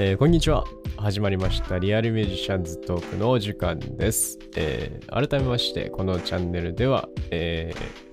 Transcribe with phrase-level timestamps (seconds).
[0.00, 0.64] えーこんにちは。
[0.96, 1.76] 始まりました。
[1.80, 4.38] リアルミュージシャンズトークのお時間です。
[4.54, 8.08] えー改めまして、このチャンネルでは、えー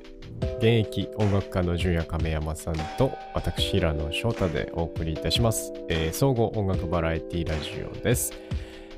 [0.57, 8.33] 現役音楽家の純也亀山さんと私平野翔太でお送りいたします、えー総合音楽バラエティラジオです、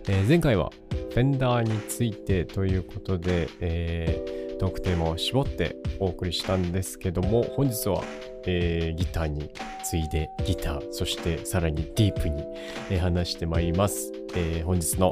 [0.08, 8.02] え前回はフェンダーについてということで、えートークテーマを絞ってお送りしたんですけども本日は、
[8.48, 9.50] えーギターに
[9.84, 12.44] 次いでギターそしてさらにディープに、
[12.90, 15.12] えー話してまいります、えー本日の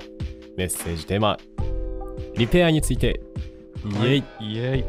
[0.57, 1.37] メッセージテーマ
[2.37, 3.21] リペアについて。
[4.01, 4.83] イエイ、イエイ。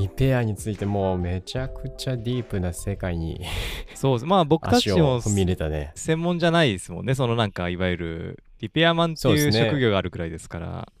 [0.00, 3.44] リペアについてもうめちゃくちゃディープな世界に
[3.94, 4.26] そうです。
[4.26, 5.92] まあ僕た足ちもを踏み入れたね。
[5.94, 7.14] 専門じゃないですもんね。
[7.14, 10.92] そのなんかいわゆるリペアマンっていう職業があるくらいですから。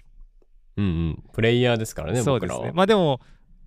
[0.76, 1.22] うんうん。
[1.32, 2.60] プレイヤーですからね、そうです。
[2.60, 2.70] ね。
[2.74, 3.20] まあでも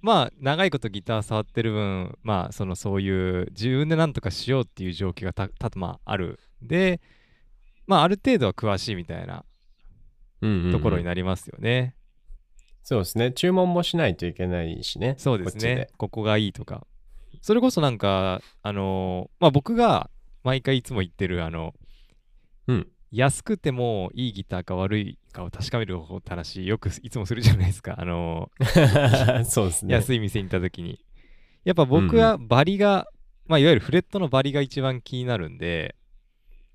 [0.06, 7.02] まあ長いことギター触ってる分まあそのそういう自分でなんとかしようっていう状況がたたまああるで
[7.88, 9.44] まあある程度は詳しいみたいな
[10.72, 11.96] ところになりますよね、
[12.84, 13.32] そうですね。
[13.32, 15.16] 注文もしないといけないしね。
[15.18, 16.86] そうですねここがいいとか
[17.42, 20.12] それこそなんかあのまあ僕が
[20.44, 21.74] 毎回いつも言ってるあの
[22.68, 22.88] うん。
[23.16, 28.52] 安くてもいいギターか悪いかを確かめる方法って話よくいつもするじゃないですかあの
[29.46, 29.94] そうですね。
[29.94, 31.00] 安い店に行った時に
[31.64, 33.08] やっぱ僕はバリが、
[33.48, 35.96] まあいわゆるフレットのバリが一番気になるんで、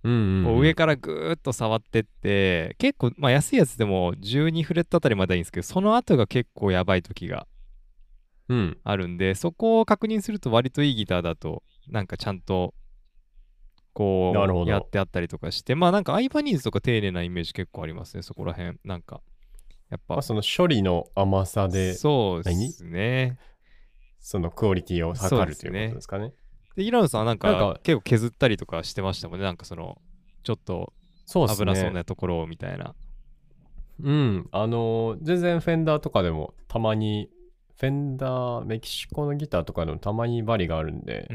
[0.03, 7.47] うんうんうんこう上からぐーっと触ってって結構まあ安いやつでも12フレットあたりまではいいんですけどその後が結構やばい時が
[8.49, 8.79] うん。
[8.83, 12.75] あるんでそこを確認すると割といいギターだとなんかちゃんと
[14.01, 18.79] こうやってあったりとかしてまあなんかアイバニーズとか丁寧なイメージ結構ありますねそこら辺。
[18.83, 19.20] なんか
[19.91, 20.15] やっぱ。
[20.15, 23.39] まあ、その処理の甘さで、そうですね。
[24.19, 26.33] そのクオリティを測るということですかね。
[26.77, 29.45] でイランさんはなんか結構削ったりとかしてましたもんね。
[29.45, 30.01] なんかその
[30.45, 30.93] ちょっと。
[31.33, 32.95] 危なそうなところをみたいな。
[34.03, 34.49] うん。
[34.50, 37.31] あのー全然フェンダーとかでもたまに、
[37.78, 41.28] フェンダー、メキシコのギターとかでもたまにバリがあるんで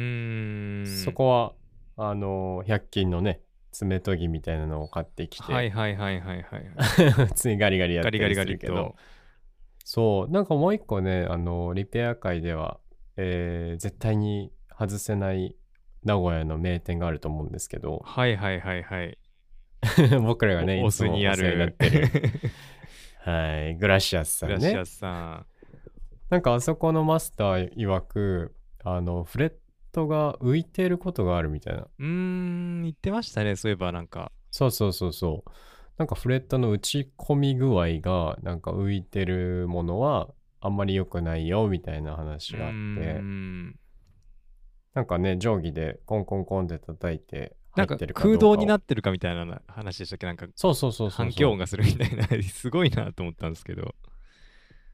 [0.86, 1.54] そこは、
[1.98, 3.42] あのー100均のね、
[3.72, 8.74] 爪研ぎみたいなのを買ってきて、はいはいはいはいはい 普通にガリガリやってガリガリガりするけど。
[8.74, 8.96] リと、
[9.84, 12.80] そう、なんかもう一個ね、あの、リペア界では、
[13.18, 15.56] えー絶対に外せない
[16.04, 19.18] 名古屋の名店があると思うんですけど、はいはいはいはい。
[20.22, 22.08] 僕らがね、おいつもお世話になっるてる、
[23.32, 24.56] はい、グラシアスさんね。
[24.58, 24.86] グラシア。
[24.86, 25.46] スさ
[26.30, 29.54] なんかあそこのマスター曰く、あの、フレッ
[29.96, 31.82] トが浮いてることがあるみたいな。
[31.82, 33.56] んうーん言ってましたね。
[33.56, 34.32] そういえばなんか。
[34.52, 35.52] そうそうそうそう。
[35.98, 40.28] なんかフレットの打ち込み具合が、なんか浮いてるものは、
[40.60, 43.22] あんまり良くないよみたいな話があって。
[44.94, 50.26] なんかね、定規でコンコンコンって叩いてなんか空洞になってるかみたいな話でしたっけ？
[50.26, 51.26] なんかそうそうそうそうそう。
[51.26, 52.44] 反響音がするみたいな。
[52.44, 53.94] すごいなと思ったんですけど。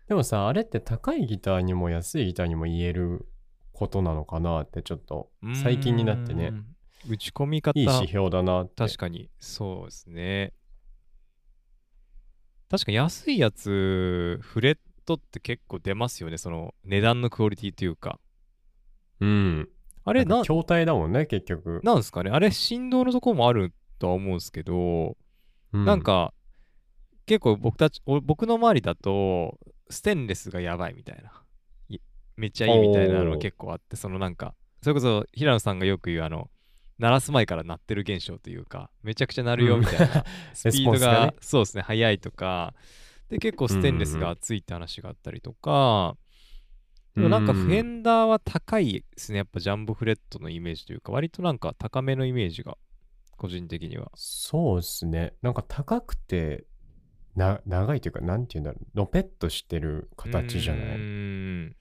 [0.07, 3.27] でもさあれって高いギターにも安いギターにも言える
[3.81, 6.53] ことなのかなってちょっと最近になってね。
[7.09, 7.79] 打ち込み方。
[7.79, 8.73] いい指標だなって。
[8.75, 9.31] 確かに。
[9.39, 10.53] そうですね。
[12.69, 14.77] 確かに安いやつフレッ
[15.07, 16.37] トって結構出ますよね。
[16.37, 18.19] その値段のクオリティというか。
[19.19, 19.69] うん。
[20.05, 22.29] あれな筐体だもんね結局、なんですかね。
[22.29, 25.17] あれ振動のところもあるとは思うんですけど、
[25.73, 26.33] うなんか
[27.25, 29.57] 結構僕たちお僕の周りだと
[29.89, 31.31] ステンレスがやばいみたいな。
[31.31, 31.31] い
[32.41, 36.49] めっちゃいいみたいなの結構あってそのなんかそれこそ平野さんがよく言うあの
[36.97, 41.33] 鳴らす前から鳴ってる現象というかめちゃくちゃ鳴るよみたいな、 スピードがね。
[41.39, 42.73] そうですね速いとか
[43.29, 46.17] で結構ステンレスが熱いって話があったりとか、
[47.15, 52.77] でもなんかうんフェンダーは高いですねやっぱジャンボフレットのイメージというか割となんか高めのイメージが
[53.37, 54.11] 個人的には。
[54.15, 55.33] そうですね。
[55.41, 56.65] なんか高くて
[57.35, 60.97] な長いというかなんていうんだろうのぺっとしてる形じゃない？
[60.97, 61.75] ん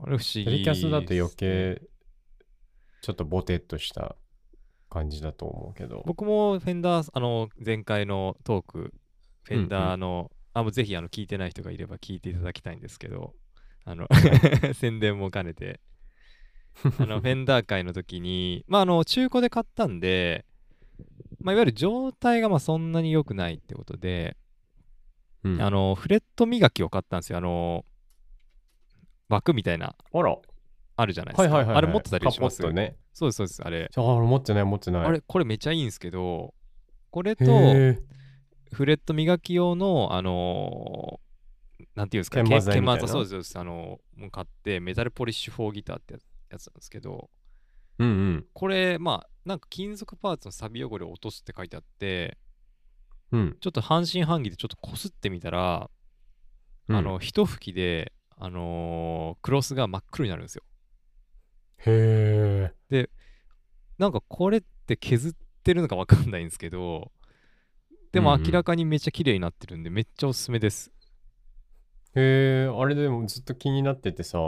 [0.00, 1.80] あれ不思議ヘリキャスだと余計
[3.02, 4.16] ちょっとボテっとした
[4.90, 6.02] 感じだと思うけど。
[6.06, 8.94] 僕もフェンダーあの前回のトーク
[9.44, 13.34] フェンダーの、あもうぜひあの聞いてない人がいれば聞いていただきたいんですけど
[13.84, 14.08] あの
[14.74, 15.80] 宣伝も兼ねて。
[16.98, 20.44] あのフェンダー会の時にまああの中古で買ったんで
[21.40, 24.36] まあ、いわゆる状態がまあそんなに良くないってことで、
[25.44, 25.62] うん。
[25.62, 27.38] あのフレット磨きを買ったんですよ。
[27.38, 27.84] あの
[29.28, 30.36] 枠みたいなあら。
[30.98, 31.76] あるじゃないですか、はいはいはいはい。
[31.78, 32.56] あれ持ってたりします？
[32.58, 32.96] カポットね。
[33.12, 33.90] そうですそうですあれ。
[33.94, 35.04] あ俺持ってない持ってない。
[35.04, 36.54] あれこれめっちゃいいんですけど
[37.10, 43.08] これとフレット磨き用のあのーなんていうんですか研磨剤みたいな？
[43.08, 46.20] そうですそうですあのーもう買ってメタルポリッシュ4ギターってや
[46.50, 47.28] やつなんですけど
[47.98, 48.46] うんうん。
[48.52, 52.36] これ、まあ、なんか金属パーツの錆汚れを落とすって書いてあって、
[53.32, 53.56] うん。
[53.58, 55.88] ちょっと半信半疑でちょっとこすってみたら、
[56.88, 56.96] うん。
[56.96, 60.62] あの、一吹きで、あのークロスが真っ黒になるんですよ。
[61.78, 63.08] へえ。
[63.98, 67.12] なんかこれって削ってるのかわかんないんですけど、
[68.12, 70.92] でもうんうん明らかにめっちゃ綺麗になってるんで、めっちゃおすすめです。
[72.14, 74.38] へえ、あれでもずっと気になっててさ、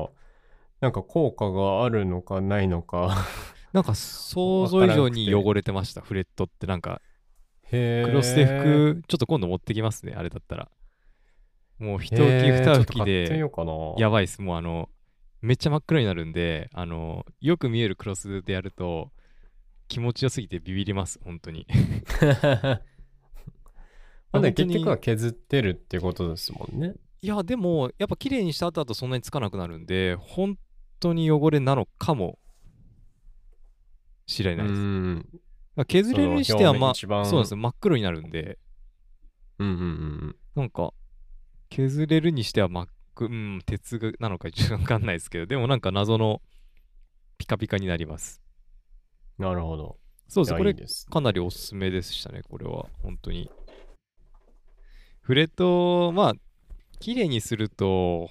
[0.80, 3.26] なんか効果があるのかないのか。
[3.72, 6.66] なんか想像以上に汚れてました、フレットって。
[6.66, 7.02] なんか、
[7.64, 8.04] へえ。
[8.04, 10.70] クロスで拭く、ちょっと今度持ってきますね、あれだったら。
[11.78, 13.38] もう一へ吹きー二吹きで。
[13.98, 14.42] やばいです。
[14.42, 14.88] もうあの、
[15.40, 19.12] めっちゃ真っ黒になるんで、あの、よく見えるクロスでやると、
[19.86, 21.66] 気持ちよすぎてビビります、本当に。
[24.32, 26.94] まだ結局は削ってるってことですもんね。
[27.22, 30.58] いや、でも、やっぱ綺麗にした後だとそんなにつかなくなるんで、本
[31.00, 32.38] 当に汚れなのかも
[34.26, 35.86] しれうないです。
[35.86, 38.58] 削れるにしては、まあ、そうなんですよ、真っ黒になるんで、
[39.58, 40.92] うんうんうんなんか、
[41.70, 46.40] 削れるにしては真っ黒、うん、鉄がなのかちょっとわかんないですけど、でもなんか謎の
[47.36, 48.42] ピカピカになります。
[49.38, 49.44] うん。
[49.44, 49.98] なるほど。
[50.28, 50.74] そうです、これ。
[51.10, 52.86] かなりおすすめでしたね、これは。
[53.02, 53.50] 本当に。
[55.20, 56.34] フレット、まあ、
[57.00, 58.30] 綺麗にすると、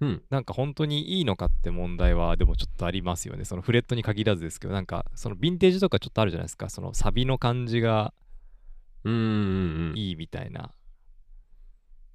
[0.00, 0.22] うん。
[0.30, 3.44] なんか本当にいいのかって問題はでもちょっとありますよね。
[3.44, 6.68] そのフレットに限らずですけど、なんかそのヴィンテージとかちょっとあるじゃないですか。
[6.70, 8.12] そのサビの感じが
[9.04, 9.92] うん。
[9.96, 10.72] いいみたいな。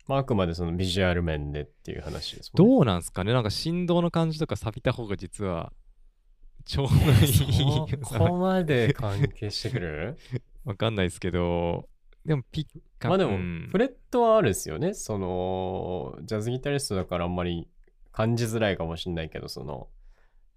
[0.08, 2.76] まあ、あくまでそのビジュアル面でっていう話ですもんね。
[2.76, 5.74] どうなんすかねなんか振動の感じとか錆びた方が実は
[6.66, 8.06] ちょうどいい。
[8.06, 10.18] そこまで関係してくる？
[10.66, 11.88] わかんないですけど、
[12.26, 14.94] でもピッカまあでもうん、フレットはあるですよね。
[14.94, 17.70] その、ジャズギタリストだからあんまり
[18.12, 19.88] 感じづらいかもしれないけど、その、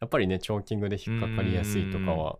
[0.00, 2.38] やっぱりね、チョーキングで引っかかりやすいとかは、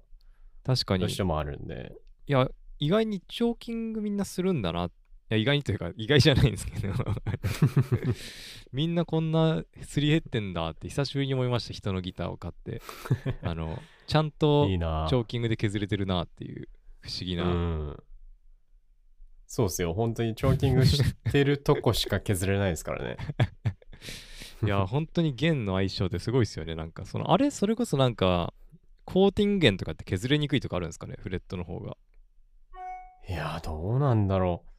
[0.65, 0.99] 確かに。
[0.99, 1.93] いどうしてもあるんで。
[2.27, 2.49] や、
[2.81, 4.87] 意外にチョーキングみんなするんだな。
[4.87, 4.91] い
[5.31, 6.95] や、意外にというか、意外じゃないんですけど。
[8.73, 11.75] みんなこんなすり減ってんだって久しぶりに思いました。
[11.75, 12.83] 人のギターを買って。
[13.43, 16.69] あの、ちゃんと チョーキングで削れてるなっていう
[17.01, 17.45] 不思議な。
[17.45, 18.03] うん。
[19.47, 19.95] そうっすよ。
[19.95, 21.03] 本当にチョーキングし
[21.33, 23.17] てるとこしか削れないですからね。
[24.63, 26.75] いや、本当に弦の相性ってすごいですよね。
[26.75, 28.53] なんか、その、あれ、それこそなんか、
[29.07, 31.97] コーティング弦とかって削れにくいとかあるんですかね、フレットの方が。
[33.29, 34.70] いやー、どうなんだろう。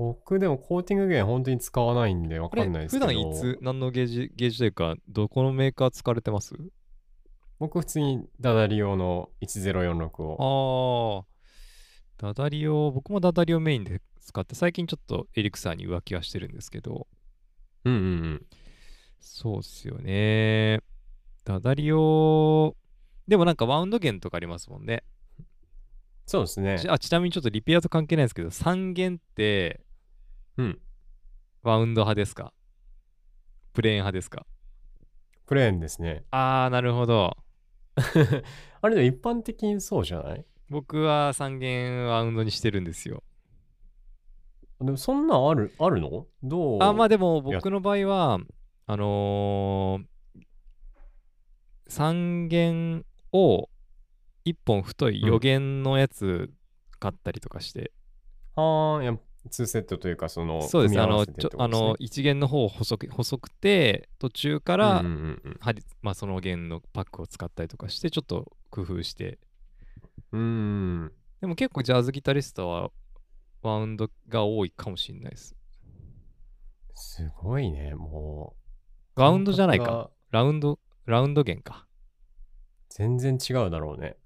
[0.00, 3.06] 僕でもコーティング弦本当に使わないんでわかんないですけど。
[3.06, 6.54] 普段いつ、何のゲージ、ゲージというか、どこのメーカー使われてます？
[7.58, 11.26] 僕普通にダダリオの1046を。
[12.18, 17.06] ああ、ダダリオ、僕もダダリオメインで使って、最近ちょっとエリクサーに浮気はしてるんですけど、
[17.84, 18.06] うんうんう
[18.36, 18.46] ん。
[19.20, 20.80] そうっすよね。
[21.44, 22.74] ダダリオ、
[23.28, 25.04] でもなんかワウンド弦とかありますもんね。
[26.24, 26.88] そうですねち。
[26.88, 29.82] あちなみにちょっとリペアと関係ないですけど、3弦って
[30.60, 30.78] うん。
[31.62, 32.52] ワウンド派ですか？
[33.72, 34.46] プレーン派ですか？
[35.46, 36.24] プレーンですね。
[36.30, 37.36] あー、なるほど。
[38.82, 40.44] あれでも一般的にそうじゃない？
[40.68, 43.22] 僕は3弦ワウンドにしてるんですよ。
[44.80, 46.26] でもそんなんある、あるの？
[46.42, 48.38] どうあ、まあでもや僕の場合は、
[48.86, 50.42] あのー、
[51.90, 53.68] 3弦を
[54.46, 56.50] 1本太いうん4弦のやつ
[56.98, 57.92] 買ったりとかして、
[58.56, 69.38] あーいや、2セットというか、その、そうですね、あの、ちょあの1弦の方細く細くて、途中から、うんうんうん針まあ、その弦のパックを使ったりとかして、ちょっと工夫して、
[70.32, 70.40] うん。
[70.40, 70.44] う
[71.06, 71.12] ん。
[71.40, 72.90] でも結構ジャズギタリストは
[73.62, 75.56] ワウンドが多いかもしれないです。
[76.94, 78.54] すごいね、も
[79.16, 79.20] う。
[79.20, 80.10] ワウンドじゃないか。
[80.30, 81.86] ラウンド、ラウンド弦か。
[82.90, 84.16] 全然違うだろうね。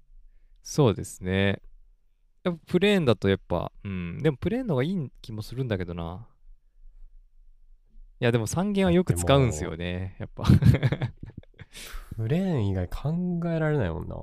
[0.61, 1.61] そうですね。
[2.45, 6.27] やっぱプレーンだとやっぱ、うん、でもプレーンの方がいい気もするんだけどな。
[8.21, 10.45] いや、でも3弦はよく使うんすよね、やっぱ。
[12.15, 14.15] プレーン以外考えられないもんな。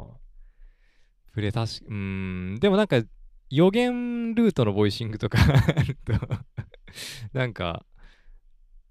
[1.32, 3.02] プレー確か、うん、でもなんか
[3.50, 6.12] 予言ルートのボイシングとかある と、
[7.32, 7.84] なんか、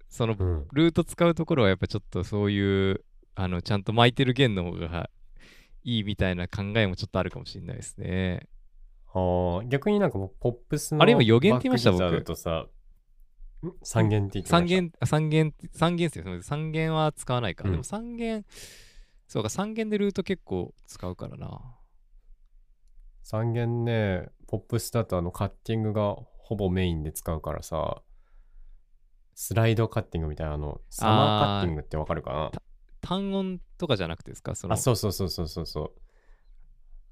[0.08, 0.68] そのうん。
[0.72, 3.02] ルート使うところはやっぱちょっとそういう、
[3.34, 5.08] あの、ちゃんと巻いてる弦の方が
[5.84, 8.46] いいみたいな考えもちょっとあるかもしれないですね。
[9.14, 12.66] あー逆になんかもうポップスのあれ今予言って言いましたバックギターだとさ、
[13.66, 13.72] ん？
[13.82, 14.56] 三弦って言ってました？
[14.58, 16.42] 三弦、あ三弦、三弦っすよ。
[16.42, 17.64] 三弦は使わないか。
[17.64, 18.44] うんでも三弦、
[19.28, 21.60] そうか、三弦でルート結構使うからな。
[23.22, 28.02] 三弦ね、ポップスだとあのカッティングがほぼメインで使うからさ、
[29.34, 32.50] スライドカッティングみたいなあの、サマーカッティングってわかるかな？
[33.00, 34.54] 単音とかじゃなくてですか？
[34.54, 35.92] そのあ、そうそうそうそうそうそう。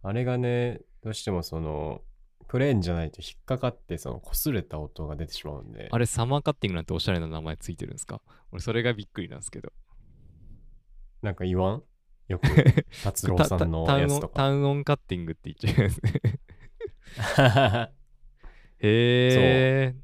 [0.03, 2.03] あれがね、どうしてもその、
[2.49, 5.89] プレーンじゃないと引っかかって、その、擦れた音が出てしまうんで。
[5.91, 8.21] あれサマーカッティングなんておしゃれな名前ついてるんですか？
[8.53, 9.73] 俺それがびっくりなんですけど。
[11.23, 11.83] なんか言わん？
[12.29, 12.47] よく、
[13.03, 14.35] 達郎さんのやつとか。
[14.37, 17.91] 単音カッティングって言っちゃいますね。
[18.83, 19.97] へえ。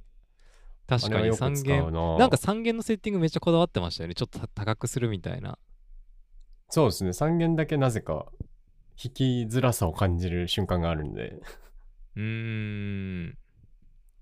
[0.87, 1.93] 確かにあれはよく3弦。
[1.93, 2.19] な。
[2.19, 4.15] なんか3弦のセッティングめっちゃこだわってましたよね。
[4.15, 5.59] ちょっとた高くするみたいな。
[6.69, 7.11] そうですね。
[7.11, 8.27] 3弦だけなぜか、
[9.03, 11.39] 弾きづらさを感じる瞬間があるんで。
[12.17, 12.23] うー
[13.29, 13.39] ん。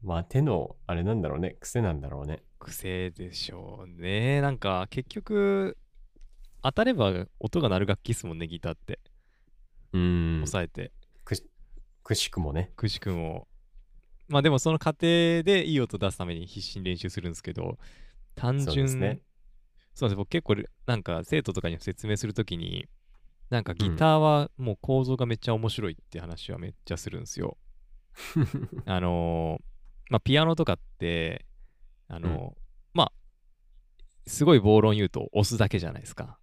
[0.03, 1.57] まあ、手の、あれなんだろうね。
[1.61, 2.43] 癖なんだろうね。
[2.59, 4.41] 癖でしょうね。
[4.41, 5.79] なんか結局、
[6.63, 9.01] 当たれば音が鳴る楽器っすもんね、ギターって。
[9.93, 10.43] うーん。
[10.43, 10.93] 押さえて。
[12.03, 12.71] くしくもね。
[12.77, 13.49] くしくも。
[14.29, 17.79] まあでもその過程でいい音出すために必死に練習するんですけど、
[18.35, 19.21] 単純そうですね
[19.95, 22.87] そうです僕結構なんか生徒とかに説明するときに、
[23.51, 27.57] なんかギターはもう構造がめっちゃ面白いって話はめっちゃするんですよ。
[28.87, 29.65] あのー
[30.11, 31.47] まあピアノとかって、
[32.09, 32.59] あのー
[32.93, 33.13] まあ、
[34.27, 36.39] すごい暴論言うと押すだけじゃないですか。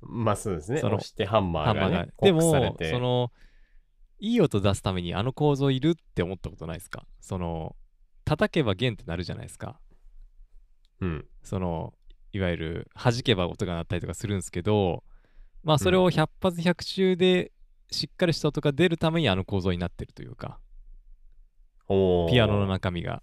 [0.00, 0.78] まあそうですね。
[0.80, 2.12] その押してハンマーがハンマーがね、。
[2.22, 3.30] でも、てその、
[4.18, 7.06] いい音出すためにあの構造いるって思ったことないですか？
[7.20, 7.76] その、
[8.24, 9.80] 叩けば弦ってなるじゃないですか。
[11.00, 11.26] うん。
[11.42, 11.94] その、
[12.32, 15.04] いわゆる弾けば音が鳴ったりとかするんですけど、
[15.62, 17.52] まあそれを100発100中で
[17.90, 20.58] しっかりした音が出るためにあの構造になってるというか、
[21.88, 23.22] おーピアノの中身が。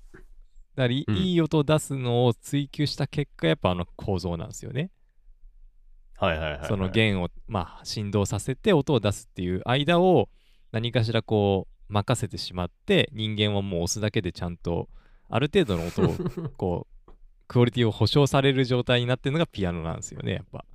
[0.76, 4.92] だからいい音を出すのを追求した結果、やっぱあの構造なんですよね。
[6.18, 6.68] はいはいはいはい。
[6.68, 10.30] その弦を、まあ、振動させて音を出すっていう間を
[10.72, 14.90] 何かしらこう任せてしまって人間はもう押すだけでちゃんと
[15.30, 16.16] ある程度の音を
[16.58, 17.12] こう
[17.48, 20.66] クオリティを保証される状態になってるのがピアノなんですよねやっぱ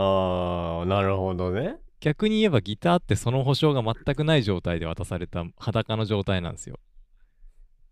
[0.00, 1.76] ああ、なるほどね。
[2.00, 6.78] 逆に言えばギターってその保証が全くない状態で渡された裸の状態なんですよ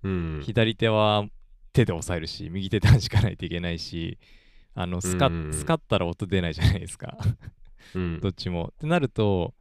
[0.04, 0.40] うん。
[0.44, 1.24] 左手は
[1.72, 4.18] 手で押さえるし右手で弾かないといけないし
[4.76, 7.18] あのスカ,、スカったら音出ないじゃないですか
[7.94, 8.72] うんどっちも。
[8.76, 9.54] ってなると、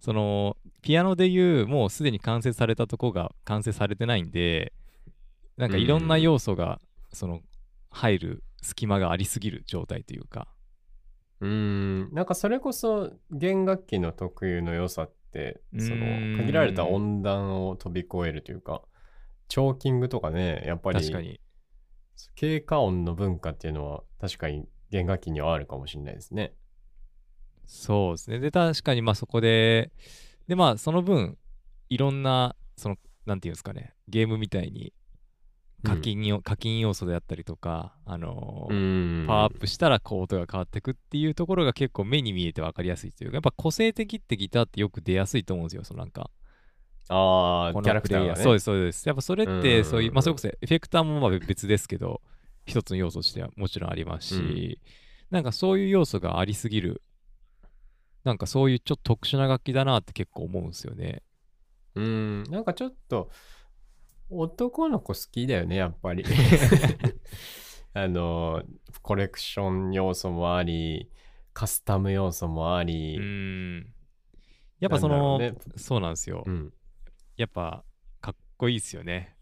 [0.00, 4.72] その、ピアノでいう、もうすでに完成されたとこが完成されてないんで、
[5.56, 6.80] なんかいろんな要素が、
[7.12, 7.40] その、
[7.90, 10.48] 入る隙間がありすぎる状態というか。
[11.40, 12.14] うーん。
[12.14, 18.82] なんかそれこそ弦楽器の特有の良さって、その限られた音段を飛び越えるというか、
[19.48, 21.40] チョーキングとかね、やっぱり確かに。
[22.34, 26.52] 経過音の文化っていうのは確かに弦楽器にはあるかもしれないですね。
[27.66, 28.40] そうですね。
[28.40, 29.92] で、確かに、まあそこで、
[30.48, 31.36] で、まあその分、
[31.90, 34.94] いろんな、その、なんていうんですかね、ゲームみたいに
[35.84, 39.26] 課金よ、課金要素であったりとか、あのーうん。
[39.26, 46.30] パワーアップしたらこう音が変わってくっていうところが結構目に見えて分かりやすいというか、やっぱ個性的ってギターってよく出やすいと思うんですよ、そのなんか。
[47.08, 48.08] ああ、こキャラク。
[48.08, 48.42] ターがね。
[48.42, 49.08] そうです、そうです。
[49.08, 52.20] やっぱそれって、そういう、うんまあそれこそエフェクターもまあ別ですけど、
[52.66, 54.80] 一つの要素としてはもちろんありますし、
[55.30, 57.02] なんかそういう要素がありすぎる、
[58.24, 61.22] なんかそういうちょっと特殊な楽器だなって結構思うんですよね。
[61.94, 62.42] うん。
[62.44, 63.30] なんかちょっと、
[64.30, 66.24] 男の子好きだよね、やっぱり。
[67.94, 68.62] あの、
[69.02, 71.10] コレクション要素もあり、
[71.52, 73.18] カスタム要素もあうり。
[73.18, 73.86] ーん。
[74.80, 76.44] やっぱその、ねそうなんですよ。
[76.46, 76.72] うん。
[77.36, 77.84] やっぱ
[78.20, 79.36] かっこいいですよね。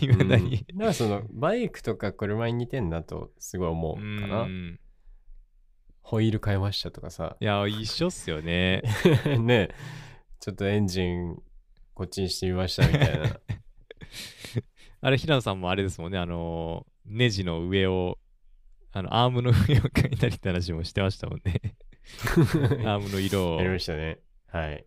[0.00, 0.64] いまだに。
[0.70, 4.48] うんだからそのバイクとか車に似てんなとすごい思うかなう。
[4.48, 4.80] ん
[6.00, 7.36] ホイール変えましたとかさ。
[7.40, 8.82] いや、一緒っすよね。
[9.40, 9.70] ね
[10.38, 11.42] ちょっとエンジン
[11.94, 13.40] こっちにしてみましたみたいな。
[15.04, 18.16] あれ、平野さんもあれですもんね、あのーネジの上を、
[18.90, 21.60] あの、アームの上を描いたりって話もしてましたもんね。
[22.88, 23.64] アームの色をや。
[23.64, 24.20] りましたね。
[24.46, 24.86] はい。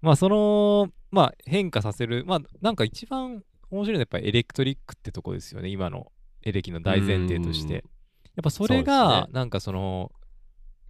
[0.00, 6.12] まあ、その、まあ、変化させる、まあ、なんか一番面白いのはやっぱりエレクトリックってとこですよね、今の
[6.42, 7.74] エレキの大前提としうんて。
[7.74, 7.82] やっ
[8.40, 10.12] ぱそれがなんかその、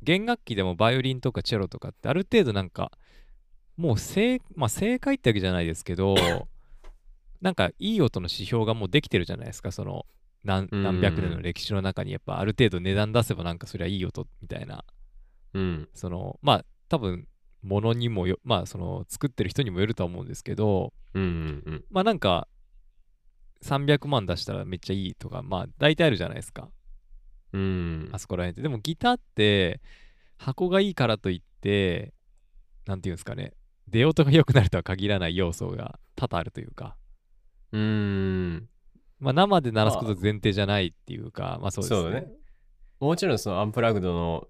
[0.03, 2.93] 弦楽器でもバイオリンとかチェロとかってある程度なんか、
[3.79, 6.15] もう正,、まあ、正解ってわけじゃないですけど、
[7.45, 10.07] なんかいい音の指標がもうできてるじゃないですか、その
[10.45, 10.67] 何
[11.03, 14.83] 百年の歴史の中にやっぱある程度値段出せばなんかそれはいい音みたいな、
[15.53, 15.89] うん。
[15.93, 17.29] そのまあ多分
[17.63, 21.85] 物にもよ、まあその作ってる人にもよるとは思うんですけど、うんうんうん。
[21.91, 22.49] まあなんか
[23.63, 26.71] 300万出したらめっちゃいいとか、まあ大体あるじゃないですか。
[27.53, 28.63] うんあそこら辺って。
[28.63, 29.83] でもギターって
[30.39, 32.15] 箱がいいからといって、
[32.87, 33.53] なんていうんですかね、
[33.87, 36.97] 出音が良くなるとは限らない要素が多々あるというか、
[37.77, 38.69] うん。
[39.19, 42.01] まあ生で鳴らすこと前提じゃないっていうか、まあそうですね。
[42.01, 42.27] そうだね
[43.01, 44.49] もちろんそのアンプラグドの、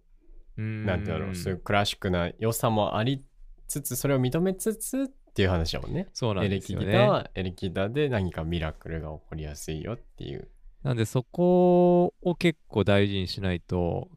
[0.56, 3.24] うんなんていうの、そういうクラシックな良さもあり
[3.66, 6.08] つつ、それを認めつつっていう話だもんね。
[6.12, 6.84] そうなんエレですよね。
[6.84, 10.48] キギターはエレキギターで何かミラクルが起こりやすいよっていう。
[10.82, 14.08] なんでそこを結構大事にしないと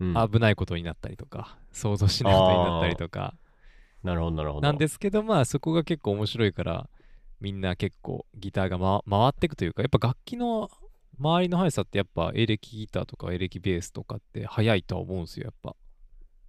[0.00, 3.34] うん、危ないことになったりとか、想像しないことになったりとか、
[4.02, 4.66] なるほど、なるほど。
[4.66, 6.88] なんですけど、まあそこが結構面白いから、
[7.40, 10.70] みんな結構ギターが、ま、回っていくというか、やっぱ楽器の
[11.18, 15.76] 周りの速さってやっぱエレキギターとかエレキベースとかって速いとは思うんですよ、やっぱ。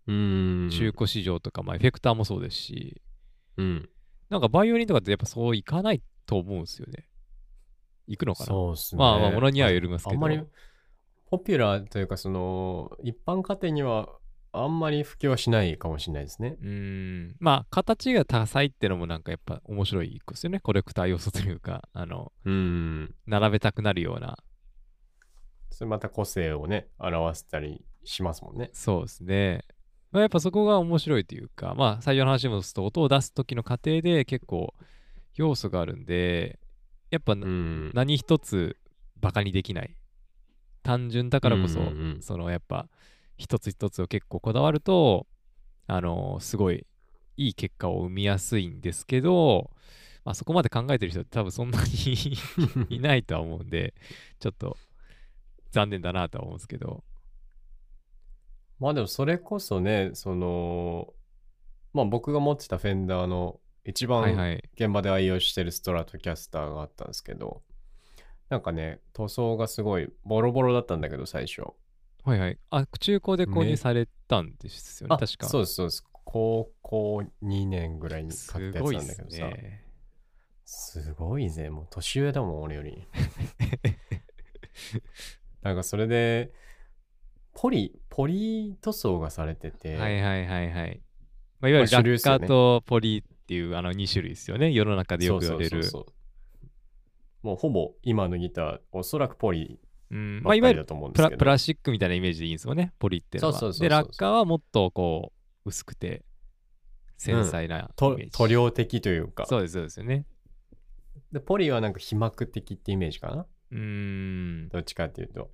[0.07, 0.69] うーん。
[0.69, 3.01] 中古市場とか、まあエフェクターもそうですし、
[3.57, 3.89] うん。
[4.29, 7.07] なんかバイオリンとかってやっぱそういかないと思うんですよね。
[8.07, 8.45] 行くのかな？
[8.45, 8.99] そうっすね。
[8.99, 10.39] まあまあ物にはよりますけどあんまり、
[11.31, 14.18] ポピュラーというか、その、一般家庭には
[14.51, 16.57] あんまり普及はしないかもしれないですね。
[16.61, 16.69] うー
[17.29, 17.35] ん。
[17.39, 20.59] まあ形が多彩ってのもなんかやっぱ面白い一個ですよね。
[20.59, 23.15] コレクター要素というか、あの、うん。
[23.27, 24.37] 並べたくなるような。
[25.69, 28.69] それまた個性をね、表せたりしますもんね。
[28.73, 29.65] そうですね。
[30.11, 34.73] まあ、やっぱそこが面白いというか、まあ最初の話に戻すと音を出す時の過程で結構
[35.35, 36.59] 要素があるんで、
[37.11, 37.91] やっぱうん。
[37.93, 38.77] 何一つ
[39.19, 39.95] バカにできない。
[40.81, 42.87] 単純だからこそ、うんうんうんそのやっぱ
[43.39, 45.25] 一つ一つを結構こだわると、
[45.87, 46.85] あのすごい
[47.37, 49.71] いい結果を生みやすいんですけど、
[50.25, 52.37] まあ、そこまで考えてる人って多分そんなに
[52.95, 53.95] いないとは思うんで、
[54.39, 54.77] ちょっと
[55.71, 57.03] 残念だなとは思うんですけど。
[58.77, 61.13] まあでもそれこそね、その、
[61.93, 64.69] まあ僕が持ってたフェンダーの一番はいはい。
[64.73, 67.63] 現場で愛用してるストラトキャスターがあったんですけど、
[68.49, 71.63] なんかね、塗装がすごいボロボロだったんだけど最初。
[72.23, 72.59] はいはい。
[72.69, 75.47] あ、中古で購入ねされたんですよね、あ、確か。
[75.47, 76.03] そうですそうです。
[76.25, 79.37] 高校2年ぐらいにす買ったやつなんだけどさ。
[79.37, 79.85] ね。
[80.65, 81.69] すごいぜ。
[81.69, 83.07] もう年上だもん、俺より。
[85.63, 86.53] なんかそれで、
[87.53, 91.01] ポリ、ポリ塗装がされてて、はいはいはいはい。
[91.59, 94.71] まあ、いわゆるまあ主流っラッカすよねーとポリっていうあの2種類ですよね。
[94.71, 95.69] 世の中でよく言われる。
[95.69, 96.13] そうそうそうそう
[97.41, 99.79] もうほぼ今のギター、おそらくポリ
[100.11, 101.29] うんまあ、いわゆるプラ。
[101.29, 103.53] プラスチックみたいなイメージでいいんですよね、ポリっていうのは。
[103.53, 105.33] そうそうそうで、ラッカーはもっとこ
[105.65, 106.25] う、薄くて、
[107.17, 108.31] 繊細なイメとージ。
[108.31, 109.45] 塗料的というか。
[109.45, 110.25] そうです、そうですよね。
[111.31, 113.45] で、ポリはなんか皮膜的ってイメージかな？
[113.71, 114.69] うーん。
[114.69, 115.51] どっちかっていうと。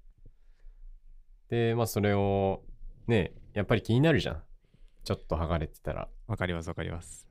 [1.49, 2.63] で、まあそれを、
[3.07, 4.43] ね、やっぱり気になるじゃん。
[5.03, 6.07] ちょっと剥がれてたら。
[6.27, 7.27] わかります、わかります。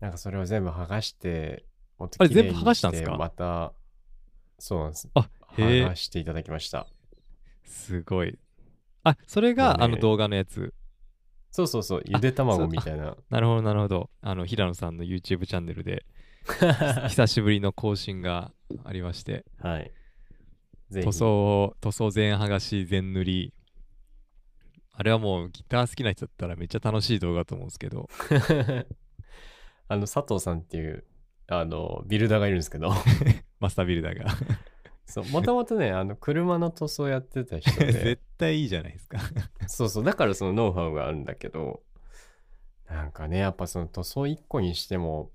[0.00, 1.64] なんかそれを全部剥がして、
[1.98, 3.16] あれ全部剥がしたんですか？
[3.16, 3.72] また、
[4.58, 5.08] そうなんです。
[5.14, 5.30] あ、
[5.62, 6.86] へ剥えが、していただきました。
[7.64, 8.38] すごい。
[9.04, 10.74] あ、それもうねがあの動画のやつ。
[11.50, 13.16] そうそうそう、ゆで卵みたいな。
[13.30, 14.10] なるほど、なるほど。
[14.20, 16.04] あの、平野さんの YouTube チャンネルで、
[17.08, 18.52] 久しぶりの更新が
[18.84, 19.90] ありまして、はい。
[20.90, 23.54] 塗装を、塗装全剥がし、全塗り。
[24.92, 28.08] あれはもうギター好きな人だったらめっちゃ楽しい動画だと思うんですけど、
[29.86, 31.04] あの、佐藤さんっていう、
[31.46, 32.92] あの、ビルダーがいるんですけど、
[33.60, 34.26] マスタービルダーが。
[35.08, 39.18] そう、もともとね、あの、車の塗装やってた人で 絶、対いいじゃないですか。
[39.66, 41.82] そうそう、だからそのノウハウがあるんだけど、
[42.88, 45.32] なんかね、やっぱその塗装1個にしても、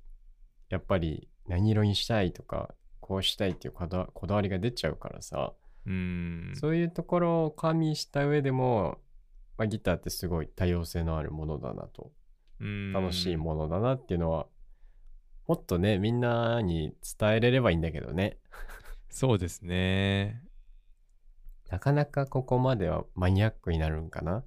[0.69, 5.53] やっぱり何色にしたいとか、こうしたいっていうこだわこだわりが出ちゃうからさ、
[5.85, 6.55] うーん。
[6.55, 8.99] そういうところを加味した上でも、
[9.57, 12.11] まあ、ギターってすごい多様性のあるものだなと、
[12.59, 14.47] うーん楽しいものだなっていうのは、
[15.47, 18.37] もっとね、みんなに伝えれればいいんだけどね。
[19.13, 20.41] そうですね。
[21.69, 24.43] なかなかここまではマニアックになるんかな？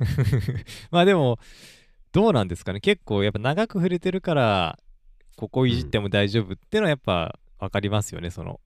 [0.90, 1.38] まあでも、
[2.10, 2.80] どうなんですかね。
[2.80, 4.78] 結構やっぱ長く触れてるから、
[5.36, 8.30] ここいじっても大丈夫ってのはやっぱ分かりますよね。
[8.30, 8.60] その、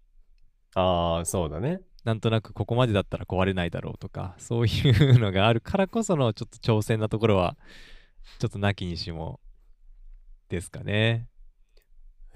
[0.76, 1.80] ああ、そうだね。
[2.04, 7.56] なんとなくここまでだったら壊れないだろうとか、そういうのがあるからこそのちょっと挑戦なところは、
[8.38, 9.40] ちょっとなきにしも
[10.48, 11.26] ですかね。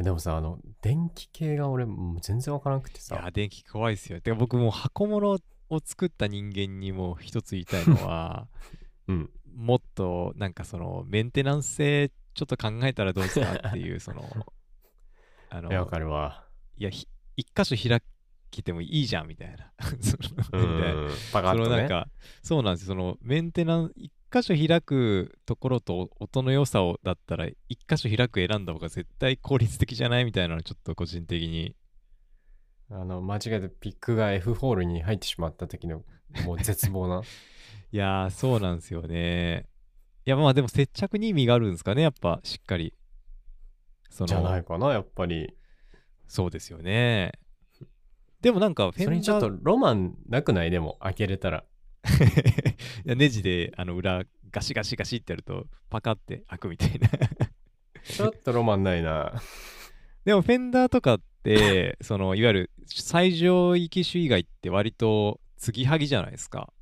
[0.02, 3.16] でもさ、あの、電気系が俺、もう全然わからなくていさ。
[3.16, 4.20] や、電気怖いですよ。
[4.20, 8.48] てか僕もう箱物を作った人間にも一つ言いたいのは、
[9.08, 9.30] うん。
[9.54, 14.24] もっとなんかそのメンテナンス性ちょっと考えたらどうですかっていう、その、
[15.50, 16.46] あのいや、わかるわ。
[16.78, 18.00] いや、ひ一箇所開
[18.50, 19.72] けてもいいじゃんみたいな。
[20.00, 21.02] そうのみたいな。
[21.02, 21.08] ん。
[21.32, 21.64] パカッとね。
[21.64, 22.08] そのなんか、
[22.42, 22.88] そうなんですよ。
[22.88, 31.74] そのメンテナンス、一箇所開くところと音の良さをだったら、一箇所開く選んだ方が絶対効率的じゃないみたいなのちょっと個人的に。
[32.90, 36.02] あの、間違えてピックが F ホールに入ってしまった時の、
[36.44, 37.22] もう絶望な。
[37.92, 39.66] いやー、そうなんですよね。
[40.26, 42.94] いや、まあでも接着に意味があるんですかね、やっぱしっかり。
[44.10, 45.54] そのじゃないかな、やっぱり。
[46.26, 47.32] そうですよね。
[48.40, 50.70] でもなんかフェンダーそれにちょっとロマンなくない？
[50.70, 51.64] でも開けれたら
[53.04, 57.08] ネジであの裏ガシガシガシってやるとパカって開くみたいな。
[58.02, 59.40] ちょっとロマンないな。
[60.24, 66.72] でもフェンダーとかってそのいわゆる最上位機種以外って割と継ぎはぎじゃないですか。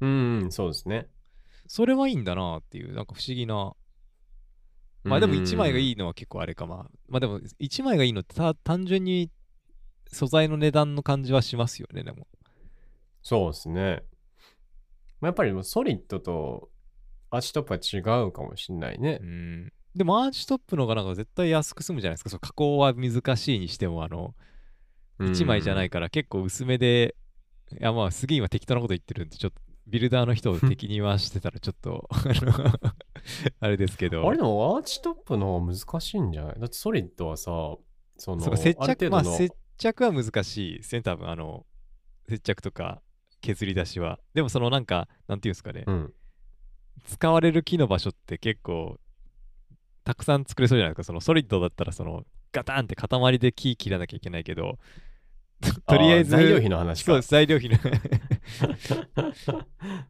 [0.00, 1.08] うんそうですね。
[1.66, 3.74] それはいいんだなっていうなんか不思議な。
[5.02, 6.90] まあでも1枚がいいいのは結構あれかまあ。
[7.08, 9.30] まあでも1枚がいいのってた単純に
[10.08, 12.26] 素材の値段の感じはしますよねでも。
[13.22, 14.02] そうですね
[15.20, 16.70] まあやっぱりもうソリッドと
[17.30, 19.18] アーチトップは違うかもしんないね。
[19.20, 19.72] うん。
[19.94, 24.34] でもアーチトップの方がなんか絶対安く済むじゃないですかそう加工は難しいにしてもあの
[25.20, 27.16] 1枚じゃないから結構薄めで
[27.72, 32.06] いやまあすげえ今適当なこと言ってるんでちょっとビルダーの人を敵に回してたらちょっと
[33.60, 34.26] あれですけど。
[34.28, 36.60] あれでもアーチトップの方が難しいんじゃない？
[36.60, 37.50] だってソリッドはさ
[38.18, 41.64] そのそ接着まあ接着は難しいですね多分あの
[42.28, 43.00] 接着とか
[43.40, 44.18] 削り出しは。
[44.34, 46.12] でもそのなんかなんていうんですかね、うん。
[47.04, 48.98] 使われる木の場所って結構
[50.04, 51.04] たくさん作れそうじゃないですか。
[51.04, 54.78] そのソリッドだったらそのガタンって塊で木切らなきゃいけないけど
[55.86, 57.12] とりあえずー材料費の話か。
[57.12, 57.78] そう材料費の。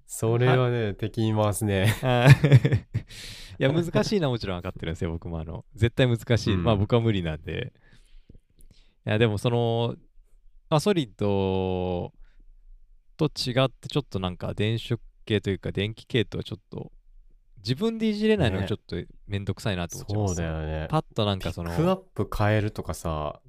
[0.06, 1.94] それはね敵に回すね。
[3.58, 5.10] いや難しいのはもちろん分かってるんですよ。
[5.10, 6.64] 僕もあの絶対難しい、うん。
[6.64, 7.72] まあ僕は無理なんで。
[9.06, 9.94] いやでもその、
[10.68, 12.12] まあ、ソリッド
[13.16, 16.92] と違ってちょっとなんか電子系というか電気系とはちょっと
[17.58, 18.68] 自分でいじれないのがね。
[18.68, 20.86] ちょっとめんどくさいなと思っちゃいます、そうだよね。
[20.88, 23.40] パッとなんかそのピックアップ変えるとかさ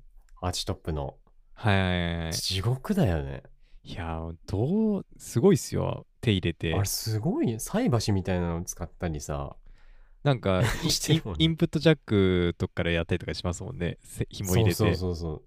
[0.42, 1.16] アーチトップの。
[1.54, 2.34] はいはいはいはい。
[2.34, 3.44] 地獄だよね。
[3.84, 6.06] いやどうすごいっすよ。
[6.22, 6.74] 手入れて。
[6.74, 9.56] あれすごい菜箸みたいなの使ったりさ。
[10.24, 10.68] なんか ね。
[11.38, 13.98] インプットジャックとかからやったりとかしますもんね。
[14.04, 14.74] せ紐入れて。
[14.74, 15.44] そうそうそうそう。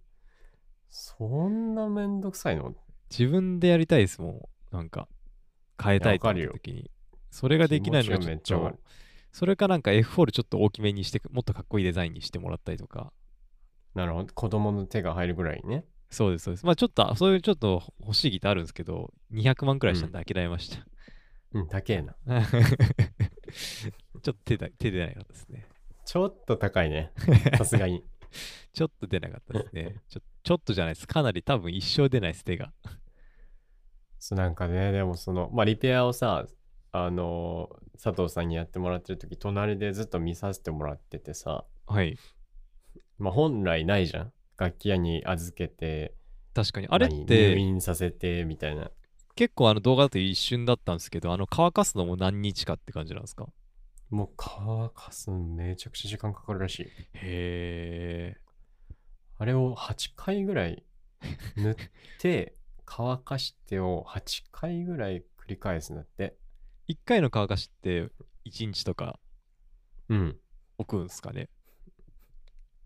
[0.88, 2.74] そんなめんどくさいの？
[3.10, 4.28] 自分でやりたいですも
[4.72, 4.76] ん。
[4.76, 5.08] なんか
[5.82, 6.90] 変えたいと思った時に。
[7.30, 8.78] それができないのが気ちょっと。
[9.32, 13.12] それかなんか F ホールちょっと大きめにしてもっとかっこいいデザインにしてもらったりとか。
[13.94, 14.32] なるほど。
[14.34, 15.84] 子供の手が入るぐらいね。
[16.10, 16.66] そうですそうです。
[16.66, 20.78] まあちょっとそういうちょっと欲しいギターあるんですけど200万くらいしたんで諦めました、
[21.52, 22.14] うん高えな。
[22.34, 25.66] ちょっと手だ手出なかったですね。
[26.04, 27.12] ちょっと高いね。
[27.56, 28.04] さすがに。
[28.72, 29.96] ちょっと出なかったですね。
[30.08, 31.06] ちょちょっとじゃないです。
[31.06, 32.72] かなり多分一生出ないです手が
[34.20, 36.46] そうなんかねでもそのまあリペアをさ
[36.92, 41.66] あのー佐藤さんにやってもらってる時隣でずっと見させてもらっててさ。
[41.86, 42.16] はい。
[43.18, 44.32] まあ本来ないじゃん。
[44.56, 46.14] 楽器屋に預けて
[46.54, 46.88] 確かに。
[46.88, 48.90] あれっ何入て院させてみたいな。
[49.36, 53.46] 結構あの動画だと一瞬だったんですけどあの乾かすのも何日かって感じなんですか？
[54.08, 56.82] もう乾かすのめちゃくちゃ時間かかるらしい。
[56.84, 58.36] へえ
[59.36, 60.82] あれを8回ぐらい
[61.56, 61.76] 塗っ
[62.18, 62.54] て
[62.92, 66.34] 乾かしてを8回ぐらい繰り返すんだって。
[66.88, 68.08] 1回の乾かしって
[68.46, 69.20] 1日とか
[70.08, 70.36] うん。
[70.76, 71.48] 置くんすかね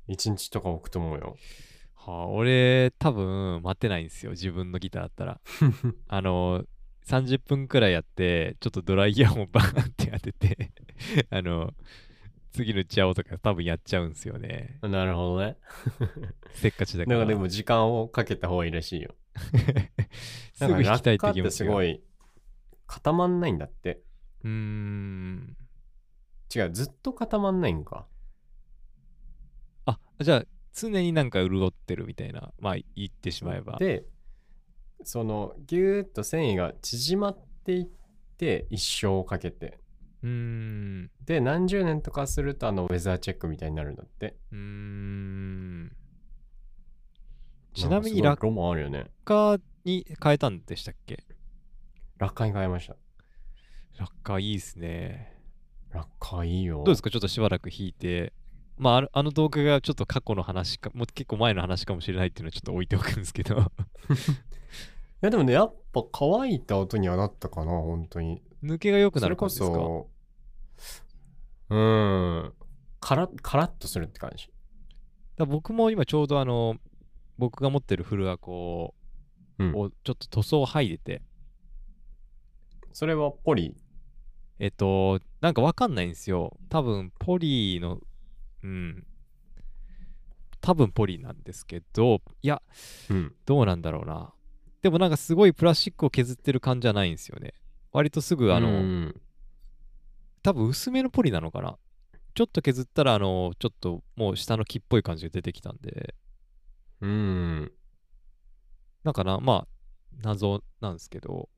[0.08, 1.36] ？1日とか置くと思うよ。
[1.94, 4.32] はあ俺多分待てないんですよ。
[4.32, 5.40] 自分のギターだったら。
[6.08, 6.66] あの
[7.06, 10.70] 30分くらいやってちょっとドライヤーもバーンって当てて
[11.30, 11.72] あの
[12.52, 14.78] 次の打ち合おうとか多分やっちゃうんですよね。
[14.82, 15.56] なるほどね。
[16.52, 17.18] せっかちだから。
[17.18, 19.14] なんかでも時間をかけた方がいいらしいよ
[20.54, 21.50] すぐ弾きたいって気持ちが。
[21.50, 22.02] すごい
[22.86, 24.02] 固まんないんだって。
[24.44, 25.56] うーん。
[26.54, 28.06] 違うずっと固まんないんか。
[29.86, 33.78] あじゃあ常になんか潤ってるみたいなまあ言ってしまえば。
[33.78, 34.04] で
[35.02, 37.86] そのギューッと繊維が縮まっていっ
[38.36, 39.78] て一生をかけて。
[40.22, 41.10] うーん。
[41.24, 44.36] で何十年とかするとあのウェザーチェックみたいになるんだって。
[44.52, 45.96] うーん
[47.74, 49.10] ちなみに落んかすごいロマンあるよね。
[49.24, 51.24] 下に変えたんでしたっけ？
[52.18, 52.96] 落下に変えました。
[53.98, 55.32] 落下いいっすね
[55.92, 56.78] 落下いいよ。
[56.78, 57.10] どうですか？
[57.10, 58.32] ちょっとしばらく弾いて。
[58.76, 63.56] まああの動画がちょっと過去の話かもう結構前の話かもしれないっていうのはちょっと置いておくんですけど。
[63.60, 63.60] い
[65.20, 68.42] やでもねやっぱ乾いた音にはなったかな本当に。
[68.64, 69.76] 抜けが良くなそれこる感じですか？
[69.76, 70.08] そ
[71.70, 72.52] うーん。
[73.00, 74.50] カラッカラッとするって感じ。
[75.36, 76.76] だ僕も今ちょうどあの
[77.38, 78.94] 僕が持ってるフルアコ
[79.58, 79.72] うん。
[79.74, 81.22] をちょっと塗装を剥いでて、
[82.92, 83.76] それはポリ？
[84.58, 86.56] えっとなんかわかんないんですよ。
[86.68, 88.00] 多分ポリの
[88.62, 89.06] うん。
[90.60, 92.62] 多分ポリなんですけどいや
[93.10, 93.34] うん。
[93.46, 94.32] どうなんだろうな。
[94.82, 97.54] でもなんかすごいプラスチックを削ってる感じじゃないんですよね。
[97.92, 99.20] 割とすぐあの、うん。
[100.42, 101.76] 多分薄めのポリなのかな。
[102.34, 106.14] ちょっと削ったらあのちょっともう下の木っぽい感じが出てきたんで
[107.04, 107.72] うん。
[109.04, 109.68] だからまあ
[110.22, 111.48] 謎なんですけど。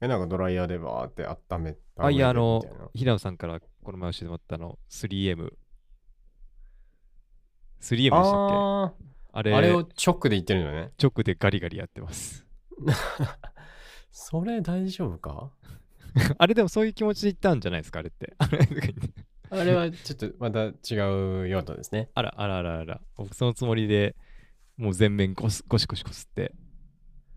[0.00, 2.62] え、なんかドライヤーでバーって温めたあいやあの
[2.94, 5.52] 平野さんからこの前教えてもらったあの 3M
[7.80, 8.16] 3M でした
[8.86, 9.04] っけ？
[9.32, 10.92] あれあれを直で言ってるのね。
[11.02, 12.46] 直でガリガリやってます。
[14.10, 15.50] それ大丈夫か？
[16.38, 18.34] あれでもそういう気持ちで言ったんじゃないですかあれって
[19.50, 20.72] あれはちょっとまた違
[21.42, 22.08] う用途ですね。
[22.14, 24.14] あらあらあらあら僕そのつもりで
[24.76, 26.52] もう全面ゴスゴシゴシこすって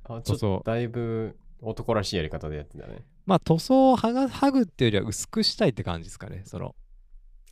[0.03, 3.03] あ、ちょっとだいぶ男らしいやり方でやってたね。
[3.25, 6.75] まあ塗装を剥が剥ぐっていうよりは薄くしたいって感じですかねその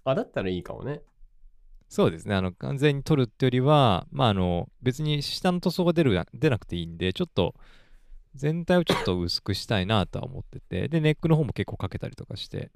[0.03, 1.01] あ、だったらいいかもね。
[1.89, 7.53] そうですねあの完全に取るってよりはまああの別に下の塗装が出る出なくていいんでちょっと
[8.33, 12.71] 全体をちょっと薄くしたいなとは思っててでネックの方も結構かけたりとかして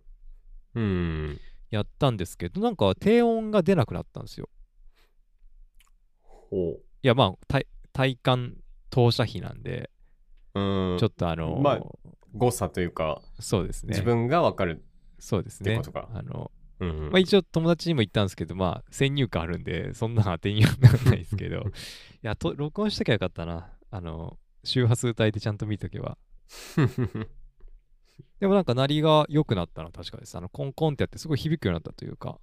[0.74, 1.39] うん。
[1.76, 4.50] やったんですけどなんか低音が出なくなったんですよ
[6.22, 8.58] ほいやまあ体体感
[8.90, 9.90] 投射費なんで
[10.54, 10.60] う。
[10.60, 10.98] うん。
[10.98, 11.80] ちょっとあのまあ
[12.34, 14.84] 誤差というか、そうですね自分がわかる。
[15.20, 17.10] そうですねってことかあのうん。
[17.12, 21.64] まあ、一応友達にも言ったんですけど、まあ、先入観あるんで、そんな当てにはならないですけど、 い
[22.22, 23.72] やと、録音しときゃよかったな。
[23.92, 26.18] あの、周波数帯でちゃんと見とけば。
[28.39, 30.38] でもなんか、鳴りが良くなったのは確かです。
[30.38, 32.39] あの、コンコンってやって、すごい響くようになったというか、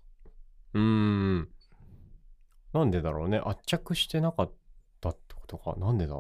[0.75, 1.49] うーん。
[2.73, 3.39] なんでだろうね。
[3.45, 4.53] 圧着してなかっ
[5.01, 5.75] たってことか。
[5.77, 6.17] なんでだ？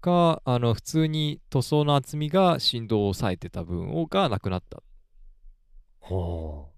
[0.00, 4.82] が、あの、普通に塗装の厚みが振動を抑えてた分をがなくなった
[6.00, 6.72] ほ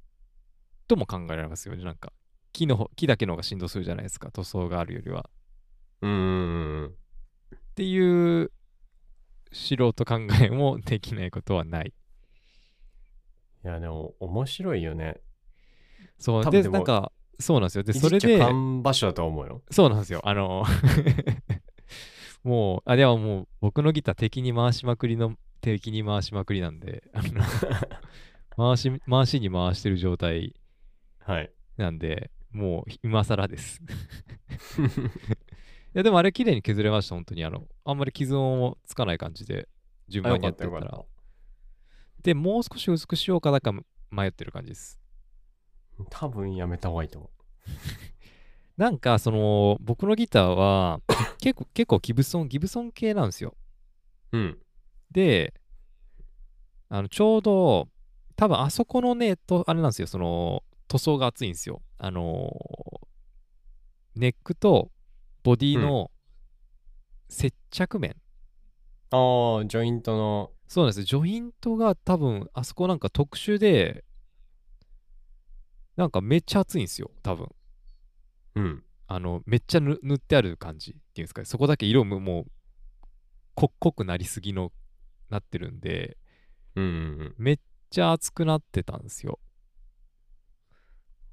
[0.88, 1.84] とも考えられますよね。
[1.84, 2.12] なんか、
[2.52, 5.28] 木の方木だけの方が振動するじゃないですか、塗装があるよりは。
[6.02, 6.06] う。
[6.06, 6.86] うーん。
[6.88, 8.50] っていう
[9.52, 11.92] 素人考えもできないことはない。
[13.64, 15.20] いや、でも面白いよね。
[16.18, 18.38] そうでなんかそうなんですよでそれで
[18.82, 19.62] 場所だと思うよ。
[19.70, 20.64] そうなんですよあの
[22.44, 27.02] もうあでももう僕のギター敵に回しまくりの敵に回しまくりなんで
[28.56, 30.54] 回し回しに回してる状態
[31.20, 31.50] はい。
[31.76, 33.80] なんでもう今更です
[34.76, 39.68] いやでもあれ綺麗に削れました本当にあのあんまり傷音もつかない感じで
[40.08, 41.06] 順あ、番にやったてたらっ
[42.22, 43.72] でもう少し薄くしようかだか
[44.10, 44.98] 迷ってる感じです
[45.98, 46.04] た。
[46.10, 47.30] 多分やめた方がいいと思
[48.76, 51.00] なんかその僕のギターは
[51.40, 53.54] 結構結構ギブソンギブソン系なんですよ
[54.32, 54.38] う。
[54.38, 54.58] うん。
[55.10, 55.52] で
[56.88, 57.88] あのちょうど
[58.36, 62.50] 多分あそこのねとあれなんですよその塗装が厚いんですよあの
[64.14, 64.90] ネックと
[65.42, 66.10] ボディの
[67.28, 68.16] 接着面、
[69.10, 70.52] ああ、ジョイントの。
[70.70, 74.04] そうなんですジョイントが多分あそこなんか特殊で
[75.96, 77.48] なんかめっちゃ厚いんですよ多分
[78.54, 78.84] うん。
[79.08, 82.44] あのめっちゃ塗塗ってある感じっていうんですかねそこだけ色ももう
[83.56, 84.70] 濃濃くなりすぎの
[85.28, 86.16] なってるんで
[86.76, 87.34] うんうんうん。
[87.36, 87.58] めっ
[87.90, 89.40] ちゃ熱くなってたんですよ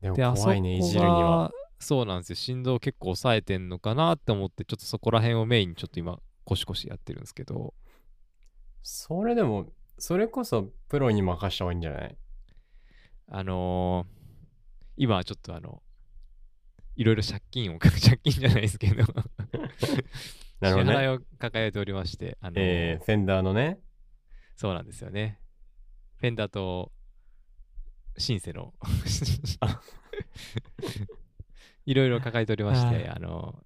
[0.01, 1.49] でも怖いね、いじるには。
[1.49, 7.73] がそうなんですよ振動結構抑えてんのかなって思ってちょっとそこら辺をメインにちょっと今コシコシやってるんですけど
[8.81, 9.67] それでも、
[9.99, 12.17] それこそプロに任した方がいいんじゃない？
[13.29, 14.17] あのー
[14.99, 15.83] 今はちょっとあの
[16.95, 19.03] いろいろ借金を 借金じゃないですけど
[20.61, 20.93] なるほどね。
[20.93, 23.79] 支払いを抱えておりまして、あのーえー、フェンダーのね？
[24.55, 25.39] そうなんですよね。
[26.15, 26.91] フェンダーと
[28.17, 28.73] シンセの
[31.85, 33.63] いろいろ抱えておりまして、はあの、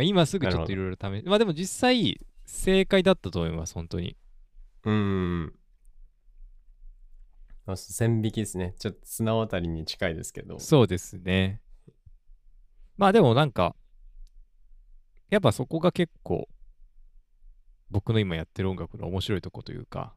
[0.00, 4.16] まあ、今すぐちょっといろいろ試まあでも実際正解だったと思います、本当に。
[4.84, 5.52] うん
[7.76, 8.74] 線引きですね。
[8.78, 10.58] ちょっと綱渡りに近いですけど。
[10.58, 11.60] そうですね。
[12.96, 13.76] まあでもなんか、
[15.28, 16.48] やっぱそこが結構
[17.90, 20.14] 僕の今やってる音楽の面白いとこというか、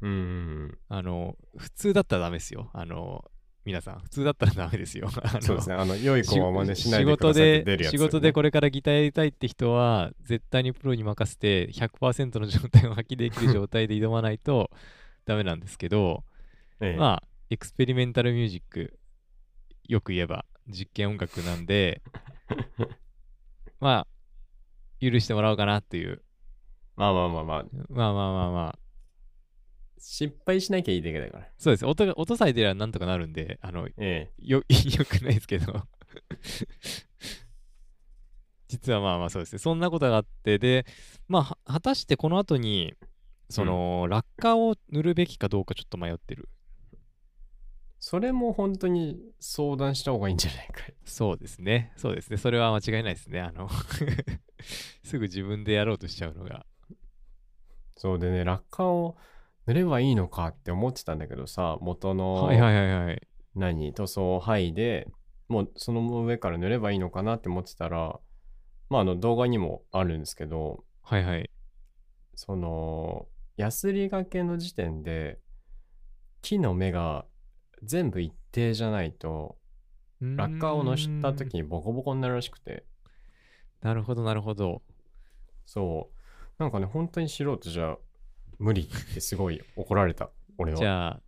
[0.00, 0.78] うん。
[0.88, 2.68] あの、普通だったらダメですよ。
[2.74, 3.24] あの、
[3.64, 5.08] 皆さん、普通だったらダメですよ。
[5.40, 5.74] そうですね。
[5.74, 14.70] あの、良い子は真似しない仕でくだ事でさいって出るやつ、仕事でこれからギターやりたいって人は絶対にプロに任せて100%の状態を発揮できる状態で挑まないと
[15.26, 16.24] ダメなんですけど、
[16.80, 16.96] ええ。
[16.96, 18.98] まあ experimental music
[19.88, 22.00] よく言えば実験音楽なんで
[23.80, 24.06] まあ
[25.00, 26.22] 許してもらおうかなっていう。
[26.96, 28.78] まあまあまあまあ、まあまあまあまあ
[30.00, 31.48] 失敗しなきゃいいだけだから。
[31.58, 35.86] そうです音が音さえ出ればなんとかなるんであのえよ よくないですけど
[38.68, 40.86] 実はまあまあそうですねそんなことがあってで
[41.28, 42.94] まあは果たしてこの後に
[43.50, 46.48] その、落下を塗るべきかどうかちょっと迷ってる
[47.98, 50.94] それも本当に相談した方がいいんじゃないかい。
[51.04, 51.92] そうですね。
[51.96, 52.38] そうですね。
[52.38, 53.40] それは間違いないですね。
[53.42, 53.68] あの
[55.04, 56.64] すぐ自分でやろうとしちゃうのが。
[57.96, 59.18] そうでね、落下を
[59.66, 63.28] 塗ればいいのかって思ってたんだけどさ、元の、はいはいはいはい。
[63.54, 65.08] 何、塗装を剥いで、
[65.48, 68.18] もうその上から塗ればいいのかなって思ってたら、
[68.88, 71.50] まああの動画にもあるんですけど、はいはい。
[72.34, 75.38] その、ヤスリがけの時点で、
[76.42, 77.26] 木の芽が
[77.82, 79.58] 全部一定じゃないと、
[80.20, 82.84] 落下を乗した時にボコボコになるらしくて、
[83.82, 84.82] なるほどなるほど。
[85.66, 86.62] そう。
[86.62, 87.96] なんかね、本当に素人じゃ
[88.60, 90.78] 無理ってすごい怒られた、俺は。
[90.78, 91.20] じゃあ、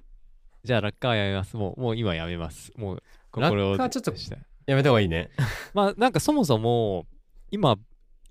[0.64, 1.56] じゃあ落下はやめます。
[1.56, 2.72] もう、もう今やめます。
[2.76, 5.30] もう心を落下はちょっとでしたやめた方がいいね。
[5.74, 7.06] まあなんかそもそも、
[7.50, 7.78] 今、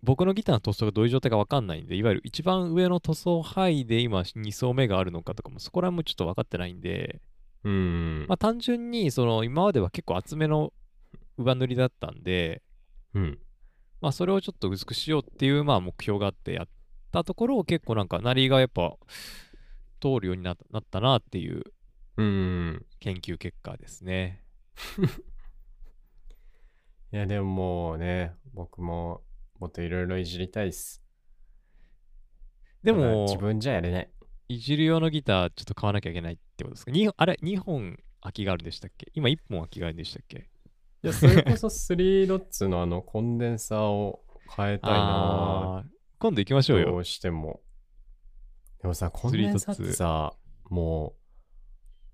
[0.04, 7.22] 僕のギターの塗装がどういう状態か分かんないんで、いわゆる一番上の塗装範囲で今2層目があるのかとかも、そこら辺もちょっと分かってないんで、
[7.64, 8.26] うん。
[8.28, 10.74] まあ単純にその今までは結構厚めの
[11.38, 12.62] 上塗りだったんで、
[13.16, 13.40] うん。
[14.00, 16.68] まあそれをちょっと薄くしようっていうまあ目標があってやっ
[17.12, 18.96] たところ結構なんかなりがやっぱ
[20.00, 21.64] 通るようにななったなっていう
[22.18, 22.86] うん。
[23.00, 24.44] 研究結果ですね。
[27.14, 29.22] いや、でももうね、僕も
[29.60, 31.04] もっといろいろいじりたいっす。
[32.84, 34.10] でも自、分じゃやれない。
[34.50, 36.92] いじる用のギターちょっと買わなきゃいけないってことですか？
[36.92, 39.12] にあれ、2本空きがあるんでしたっけ？
[39.14, 40.50] 今1本空きがあるんでしたっけ？
[41.04, 44.24] いや、それこそ3ドッツのあのコンデンサーを
[44.56, 45.86] 変えたいな
[46.22, 46.92] 今度行きましょうよ。
[46.92, 47.62] どうしても。
[48.80, 50.34] でもさ、コンデンサーってさ、
[50.70, 51.16] も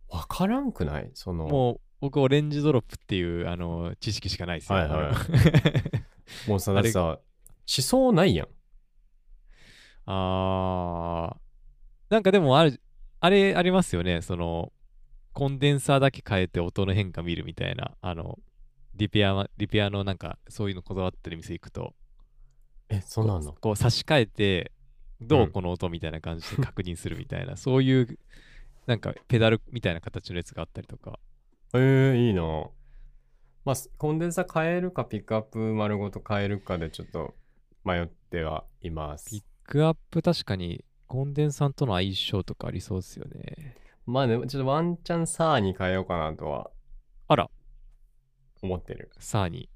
[0.09, 1.11] う、わからんくない？
[1.13, 4.79] その、もう僕、オレンジドロップっていうあの知識しかないですよ。
[4.79, 5.13] はいはい
[6.49, 7.19] もうさ、だってさ、思
[7.65, 8.47] 想ないやん。
[10.05, 12.81] あーなんかでもある、
[13.19, 14.21] あれありますよね。
[14.21, 14.71] その、
[15.33, 18.39] コンデンサーだけ変えて音の変化見るみたいな、あの、
[18.95, 21.93] リペアは、リペアのなんか、そういうのこだわってる店行くと、
[22.89, 23.53] え、そうなの？
[23.53, 24.71] こう差し替えて、
[25.21, 28.19] どううんこの音みたいな感じで 確認するみたいな、そういう、
[28.85, 31.19] なんかペダルみたいな形のやつがあったりとか。
[31.73, 32.69] えー、いいな。
[33.65, 37.35] まあ、コンデンサー変えるか、ピックアップ丸ごと変えるかでちょっと
[37.83, 39.43] 迷ってはいますピッ。
[39.65, 43.75] クアップ確かにコンデンサーとの相性とかありそうですよね。
[44.05, 46.71] まあね、ちょっとワンチャンサーに変えようかなとは
[47.27, 47.49] あら、
[48.61, 49.11] 思ってる。
[49.19, 49.69] サーに、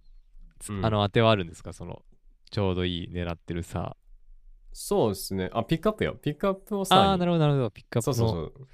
[0.60, 1.74] つうんあの当てはあるんですか？
[1.74, 2.02] その、
[2.52, 3.96] ちょうどいい狙ってるサ
[4.74, 5.50] そうですね。
[5.54, 6.16] あ、ピックアップよ。
[6.22, 6.88] ピックアップをー。
[6.88, 7.06] サーに。
[7.06, 7.72] ああー、なるほど、なるほど。
[7.72, 8.68] ピックアップのそうそうそう。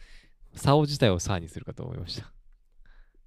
[0.60, 2.32] サオ自体をサーにするかと思いました。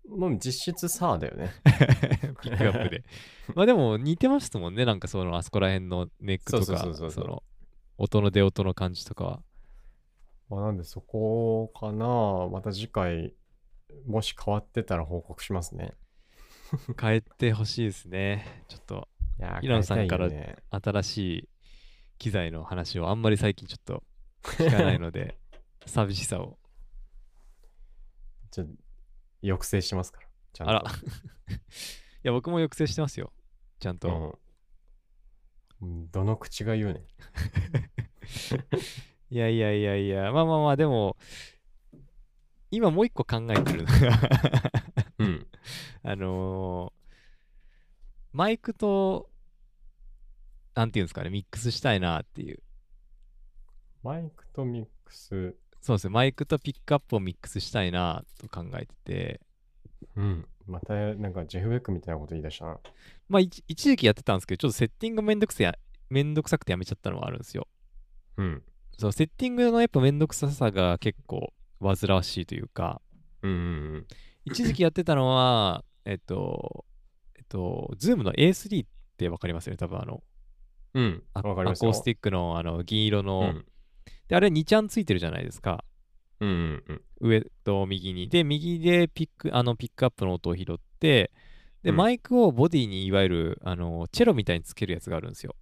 [0.08, 1.52] もう実質サーだよね。
[2.42, 3.04] ピックアップで。
[3.54, 4.84] まあでも似てますもんね。
[4.84, 7.42] なんかそのあそこら辺のネックとか、その
[7.96, 9.42] 音の出音の感じとかは。
[10.48, 12.48] まあ、なんでそこかな。
[12.50, 13.34] また次回、
[14.04, 15.94] もし変わってたら報告しますね。
[17.00, 18.64] 変えてほしいですね。
[18.68, 19.08] ちょっと
[19.40, 20.28] いやー、平野さんから
[20.70, 21.48] 新しい
[22.18, 24.02] 機材の話をあんまり最近ちょっと
[24.42, 25.38] 聞かないので、
[25.86, 26.58] 寂しさを。
[28.50, 28.66] ちょ
[29.40, 30.28] 抑制しますから。
[30.52, 30.70] ちゃんと。
[30.72, 30.84] あら。
[30.92, 30.92] い
[32.22, 33.32] や、僕も抑制してますよ。
[33.78, 34.38] ちゃんと。
[35.80, 36.10] うん。
[36.10, 37.04] どの口が言うねん。
[39.34, 41.16] いやいやいやいや、まあまあまあ、でも、
[42.70, 44.20] 今もう一個考えてるのが
[45.18, 45.46] うん。
[46.02, 47.00] あのー
[48.32, 49.29] マイクと、
[50.74, 52.62] なんていうんですかね、ミックスしたいなっていう。
[54.02, 55.56] マイクとミックス。
[55.80, 59.40] そうですね、マイクとピックアップをミックスしたいなと考えてて、
[60.16, 60.46] うん。
[60.66, 62.78] またなんかジェフ・ベックみたいなこと言い出したな。
[63.28, 65.74] まあ一一時期やってたんですけど、ちょっとセッティングめんどくせや、
[66.08, 67.66] めんどくさくてやめちゃったのがあるんですよ。
[68.36, 68.62] うん。
[68.98, 73.00] そのセッティングのやっぱめんどくささが結構煩わしいというか、
[73.42, 73.54] うんう
[73.98, 74.06] ん
[74.44, 76.84] 一時期やってたのは、えっと、
[77.36, 80.22] えっと、ズームの A3 ってわかりますよね、多分あの、
[80.94, 81.04] うん。
[81.04, 81.22] うん。
[81.34, 81.90] アわかりますよ。
[81.90, 83.64] アコースティックのあの銀色の、うん。
[84.28, 85.84] で、あれ2チャンついてるじゃないですか。
[86.40, 87.02] うんうんうん。
[87.20, 88.28] 上と右に。
[88.28, 91.30] で、右でピック、あの、ピックアップの音を拾って、
[91.82, 95.54] で、うんマイクをボディにいわゆる、あの、チェロみたいにつけるやつがあるんですよ。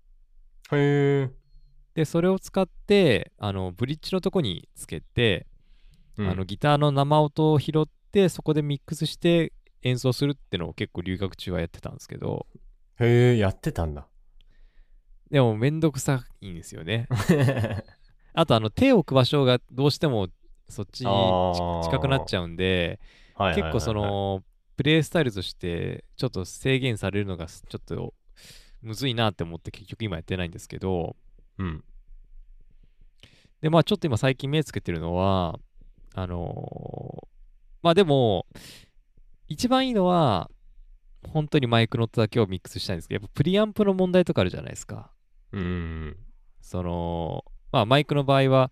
[0.72, 1.30] へえ。
[1.94, 5.46] で、それを使って、あの、ブリッジのとこにつけて、
[6.16, 9.52] うんあの、ギターの生音を拾って、そこでミックスして
[9.82, 12.46] 演奏するってのを結構留学中はやってたんですけど、
[13.00, 14.08] へえ、やってたんだ。
[15.30, 17.08] でもめんどくさいんですよね。
[18.32, 20.28] あと、あの、手を置く場所がどうしても
[20.68, 21.06] そっちに
[21.84, 23.00] 近くなっちゃうんで、
[23.54, 24.42] 結構そ、の、
[24.76, 28.14] プレイスタイルとしてちょっと制限されるのがちょっと
[28.80, 31.16] むずいなって思って結局今やってないんですけど、
[31.58, 31.84] うん。
[33.60, 35.58] で、まあちょっと今最近目つけてるのは、
[36.14, 37.28] あのー
[37.82, 38.46] まあでも、
[39.46, 40.50] 一番いいのは、
[41.28, 45.10] 本当にマイクの音だけをミックスしたいんですけど、やっぱプリアンプの問題とかあるじゃないですか。
[45.52, 46.16] うん。
[46.60, 48.70] その、まあマイクの場合は、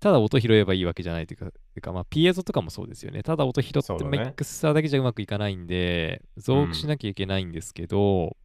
[0.00, 3.22] ただ音拾えばいいわけじゃないというか、ていうかまあピエゾとかもそうですよね。
[3.22, 8.36] ただ音拾ってミックスしただけじゃうまくいかないんで、増幅しなきゃいけないんですけど、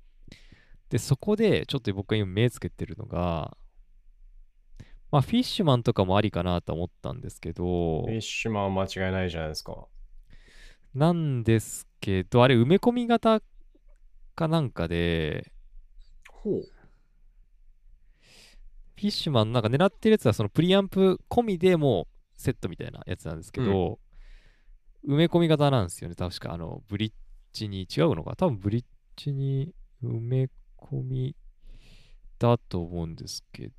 [0.90, 3.56] で、そこでちょっと僕が今目つけてるのが、
[5.12, 9.86] まあフィッシュマンとかもありかなと思ったんですけどフ、ィッシュマンは間違いないじゃないですか。
[10.96, 13.42] なんですけど、あれ埋め込み型
[14.36, 15.52] かなんかで、
[16.30, 16.73] ほう。
[18.96, 24.00] フィッシュマンなんか狙ってるやつはそのプリアンプ込みでもうセットみたいなやつなんですけど、
[25.08, 26.16] 埋め込み型なんですよね。
[26.16, 27.14] 確かあのブリッ
[27.52, 28.86] ジに違うのか多分ブリッ
[29.16, 29.74] ジに
[30.04, 31.36] 埋め込み
[32.40, 33.72] だと思うんですけ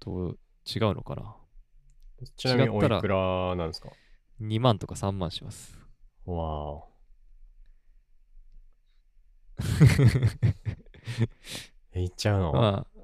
[0.00, 1.36] ど、違うのかな
[2.36, 3.90] ちなみにお違ったらいくらなんですか
[4.40, 5.76] ?2 万とか3万します。
[6.24, 6.88] わお。
[11.92, 13.00] え、いっちゃうの、まあ、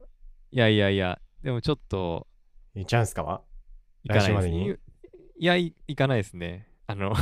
[0.51, 2.27] いやいやいや、でもちょっと
[2.75, 3.43] いっちゃうんすか
[4.05, 4.71] いかないです来週までに？
[4.71, 4.77] い
[5.41, 6.69] いや、いいかないですね。
[6.87, 7.15] あの、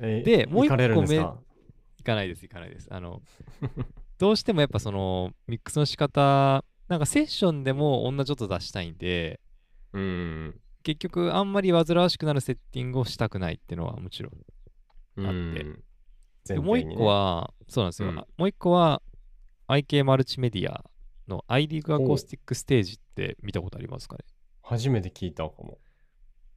[0.00, 0.78] えでもう一個行
[2.04, 2.88] かないです、いかないです。
[2.90, 3.20] あの、
[4.18, 9.40] どうしてもやっぱそのミックスの仕方、なんかセッションでも同じ音出したいんで、
[9.92, 10.60] うん。
[10.82, 14.32] 結局あんまり煩わしくなるセッティングをしたくないっていうのはもちろん。
[15.16, 15.54] うん。
[15.54, 15.64] で
[16.44, 18.08] 全もう一個、は、そうなんですよ。
[18.10, 19.02] うんあもう一個は
[19.68, 20.84] IK マルチメディア
[21.28, 24.24] の i リーグアコースティックステージって見たことありますかね？
[24.62, 25.78] 初めて聞いたかも。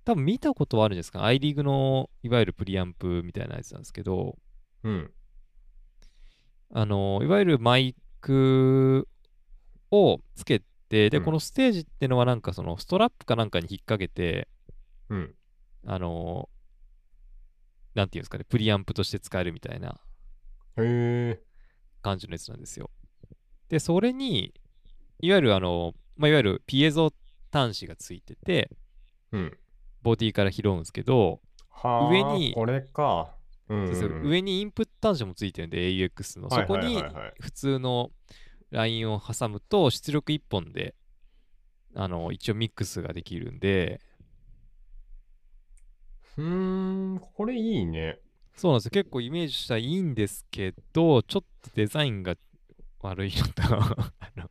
[0.06, 4.38] 多分見たことはあるんですか ?i リーグのいわゆるプリアンプみたいなやつなんですけど、
[4.84, 5.12] うん。
[6.74, 9.08] あの、いわゆるマイク
[9.92, 10.60] をつけ
[10.90, 14.48] て、で、うんこのステージってのはなんかそのストラップかなんかに引っ掛けて、
[15.10, 15.36] うん。
[15.86, 16.50] あの、
[17.94, 20.00] なんていうんですかね、プリアンプとして使えるみたいな
[20.78, 21.42] へえ。
[22.02, 22.90] 感じのやつなんですよ。
[23.70, 24.54] で、それに、
[25.20, 27.12] いわゆるあの、まあ、いわゆるピエゾ
[27.52, 28.70] 端子がついてて、
[29.32, 29.58] うん。
[30.02, 33.34] ボディから拾うんですけど、はあ、上にこれか。
[33.70, 36.50] うん、そうそう上にインプット端子もついてるんで、AUX の。
[36.50, 38.12] そこにはいはいはいはい普通の
[38.72, 40.96] ラインを挟むと出力1本で
[41.96, 44.02] あの一応ミックスができるんで
[46.38, 48.20] うーん、これいいね。
[48.56, 52.36] そうなんですよ結構イメージしたらいいんですけどちょっとデザインが
[53.02, 53.64] 悪いのと
[54.20, 54.50] あのい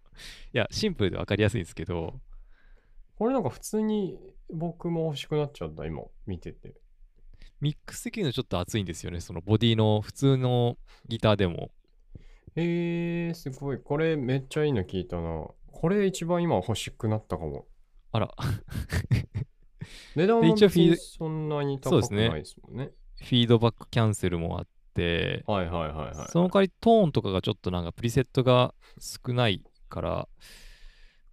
[0.52, 2.20] やシンプルで分かりやすいんですけど
[3.16, 4.18] これなんか普通に
[4.50, 6.74] 僕も欲しくなっちゃった、今、見てて。
[7.60, 10.76] ミックスできるのちょっと熱いんですよねそのボディの普通の
[11.08, 11.70] ギターでも
[12.54, 13.78] えー、すごい。
[13.78, 15.46] これめっちゃいいの聞いたな。
[15.70, 17.66] これ一番今欲しくなったかも。
[18.12, 18.34] あら
[20.16, 22.90] 値段もそんなに高くそうですねないですもんね。
[23.18, 24.66] フィードバックキャンセルもあっ
[24.96, 26.28] てはいはいはいはい。
[26.28, 30.28] その代わりトーンとかがちょっとなんかプリセットが少ないから、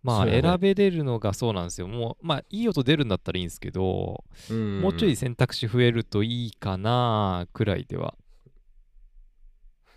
[0.04, 1.88] まあ選べれるのがそうなんですよ。
[1.88, 8.16] もう、まあいい音出るんだったらいいんですけど、うんもうちょい選択肢増えるといいかなくらいでは。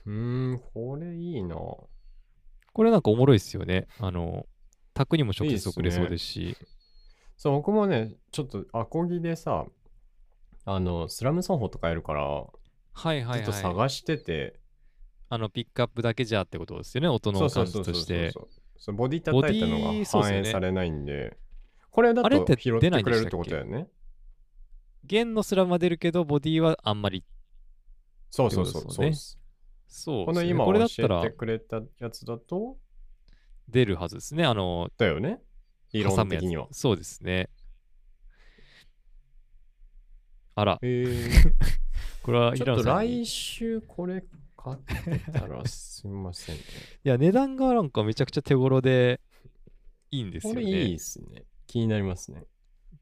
[0.07, 1.57] うーん、これいいな。
[1.57, 3.89] これなんかおもろいですよね。
[3.99, 4.47] あの、
[4.95, 6.57] 卓にも直接送れそうですし。
[7.37, 9.67] そう、僕もね、ちょっとアコギでさ、
[10.65, 12.47] あの、スラム奏法とかやるから、
[12.97, 13.45] はいはいはい。
[13.45, 14.59] ずっと探してて、
[15.29, 17.09] あの、ピックアップだけじゃってことですよね？
[17.09, 18.31] 音の感じとして。
[18.31, 21.37] そうそうボディ叩いたのボディが反映されないんで、
[21.91, 23.89] これだあれってと拾って出ないんくれるってことだよね。
[25.05, 27.25] 弦のスラムは出るけど、ボディはあんまり。
[28.31, 29.13] そうそうそうそう
[29.89, 30.27] そう。
[30.27, 32.77] この今これだったら教えてくれたやつだと、
[33.69, 34.45] 出るはずですね。
[34.45, 35.41] あの、だよね。
[35.93, 36.69] 理論的には。
[36.71, 37.49] そうですね。
[40.55, 41.07] あら、へえ。
[42.27, 44.25] これはちょっと平野さ来週これ
[44.57, 46.63] 買ってたらすみませんね。
[47.05, 49.21] や、値段がなんかめちゃくちゃ手頃で
[50.11, 50.61] いいんですよね。
[50.61, 51.45] これいいですね。
[51.69, 52.45] 気になりますね。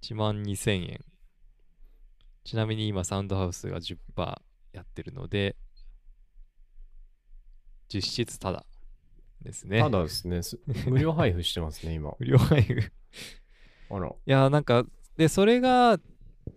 [0.03, 1.01] 1万2000円。
[2.45, 3.97] ちなみに今、サウンドハウスが10%
[4.72, 5.57] やってるので、
[7.89, 8.66] 実質ただ
[9.41, 9.81] ですね。
[9.81, 12.14] ただですね、す無料配布してますね、今。
[12.20, 12.79] 無料配布。
[12.79, 12.85] い
[13.89, 14.14] あら。
[14.27, 14.85] や、なんか、
[15.16, 15.99] で、それが、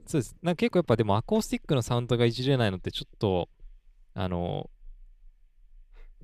[0.08, 0.36] そうです。
[0.42, 3.50] なんか結構やっぱでもアコースティックのサウンドがいじれないのってちょっと、
[4.14, 4.70] あの、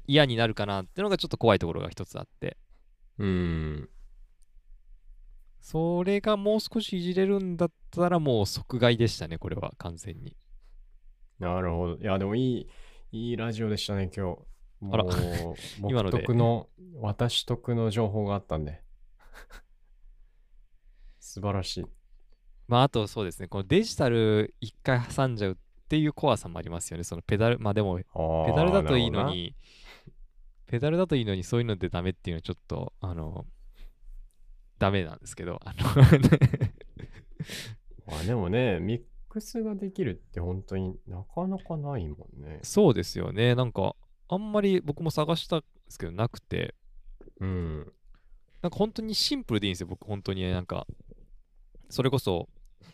[0.08, 2.58] 嫌になるかなってのがちょっと怖いところが一つあって。
[3.18, 3.90] うーん。
[5.60, 10.36] それがもう少しいじれるんだったらもう即買いでしたね、これは完全に。
[11.40, 11.96] なるほど。
[11.96, 12.68] いや、でもいい、
[13.12, 14.40] いいラジオでしたね、今日。
[14.92, 15.16] あらもう、
[15.90, 18.82] 今のでの、私得の情報があったんで。
[21.20, 21.86] 素晴らしい。
[22.68, 25.56] まああとそうですね、このデジタル一回挟んじゃうっ
[25.90, 27.04] ていう怖さもありますよね。
[27.04, 28.06] そのペダル、まあでも、ペ
[28.56, 29.56] ダルだといいのに、
[30.68, 33.46] ペダルだといいのにそういうのでダメっていうのはちょっと、あの、
[34.80, 35.84] ダメなんですけど、あの
[38.08, 42.60] まあでもね、ミックスができるって本当になかなかないもんね。
[42.64, 43.56] そうですよね。
[43.56, 43.96] なんか、
[44.30, 46.76] あんまり僕も探したんですけど、なくて、
[47.40, 47.94] うん。
[48.62, 50.88] なんか本当にシンプルでいいんですよ、僕、本当になんか、
[51.90, 52.50] それこそ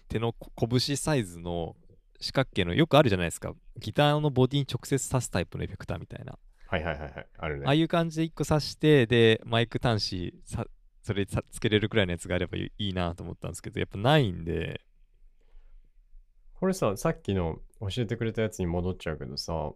[0.08, 1.76] 手のこ拳サイズの
[2.20, 3.54] 四角形のよくあるじゃないですか。
[3.78, 6.38] ギターのボディに直接挿すタイプのエフェクターみたいな。
[6.68, 7.28] はいはいはいはい。
[7.38, 7.66] あるね。
[7.66, 10.66] ああいう感じで1個挿して、で、マイク端子さ、
[11.02, 14.82] それさつけれるくらいのやつがあればいいいなと思ったんですけど、やっぱないんで、
[16.60, 19.72] これさ、さっきの教えてくれたやつに戻っちゃうけどさ、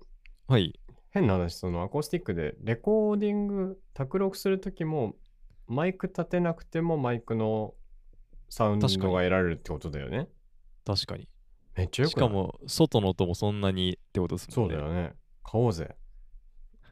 [0.47, 0.78] はい。
[1.11, 5.16] 変な話、そのアコースティックでレコーディング、卓録するときも、
[5.68, 7.74] マイク立てなくてもマイクの
[8.55, 10.27] サウンドが確かに得られるってことだよね。
[10.85, 11.27] 確かに。
[11.75, 14.75] めっちゃよくしかも、外の音もそんなにってことですそもね。
[14.75, 15.13] うんだよね。
[15.43, 15.95] 買おうぜ。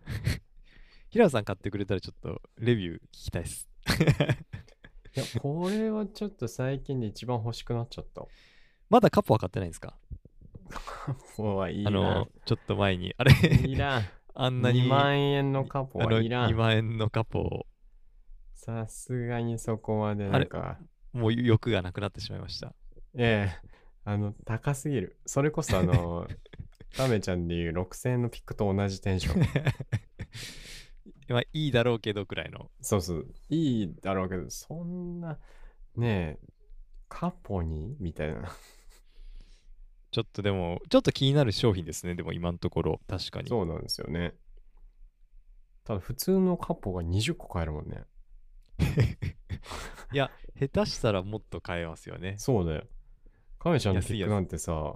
[1.09, 3.69] 平野さん買ってくれたらちょっとレビュー聞きたいです。
[5.15, 8.25] いや、これはちょっと最近で一番欲しくなっちゃった。
[8.89, 9.95] まだカポは買ってないんですか？
[10.69, 13.13] カポはいいあなの。、ちょっと前に。
[13.17, 13.31] あれ
[13.67, 14.03] いらん。
[14.33, 16.57] あんなに2万円のカポはいら2ん。
[16.57, 17.67] 万円のカポを、
[18.53, 20.79] さすがにそこまでなんか、
[21.13, 22.73] もう欲がなくなってしまいました。
[23.15, 23.71] ええ
[24.03, 25.17] あの、高すぎる。
[25.25, 26.27] それこそあの、
[26.95, 29.45] タメちゃんでいう6000円のピックと同じテンション。
[31.29, 32.69] まあいいだろうけどくらいの。
[32.81, 33.33] そうそう。
[33.49, 35.39] いいだろうけど、そんな、
[35.95, 36.47] ねえ、
[37.07, 37.95] カポに？
[37.99, 38.51] みたいな。
[40.11, 42.15] ちょっとでも、ちょっと気になる商品ですね。
[42.15, 43.47] でも今のところ、確かに。
[43.47, 44.33] そうなんですよね。
[45.85, 48.03] ただ、普通のカポが20個買えるもんね。
[50.13, 52.35] いや、下手したらもっと買えますよね。
[52.37, 52.83] そうだよ。
[53.59, 54.95] カメちゃんのピックなんてさ、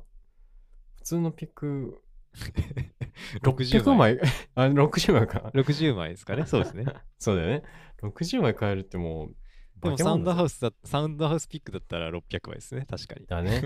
[0.96, 2.02] 普通のピック
[3.42, 4.16] 60 600枚。
[4.18, 4.20] 枚、
[4.56, 5.52] あ、60枚か。
[5.54, 6.46] 60枚ですかね。
[6.46, 6.86] そうですね。
[7.18, 7.64] そうだよね。
[8.02, 9.36] 60枚買えるってもう、
[9.82, 12.86] でもサウンドハウウスだ、サウンドハウスピックだったら600枚ですね。
[12.90, 13.26] 確かに。
[13.26, 13.62] だね。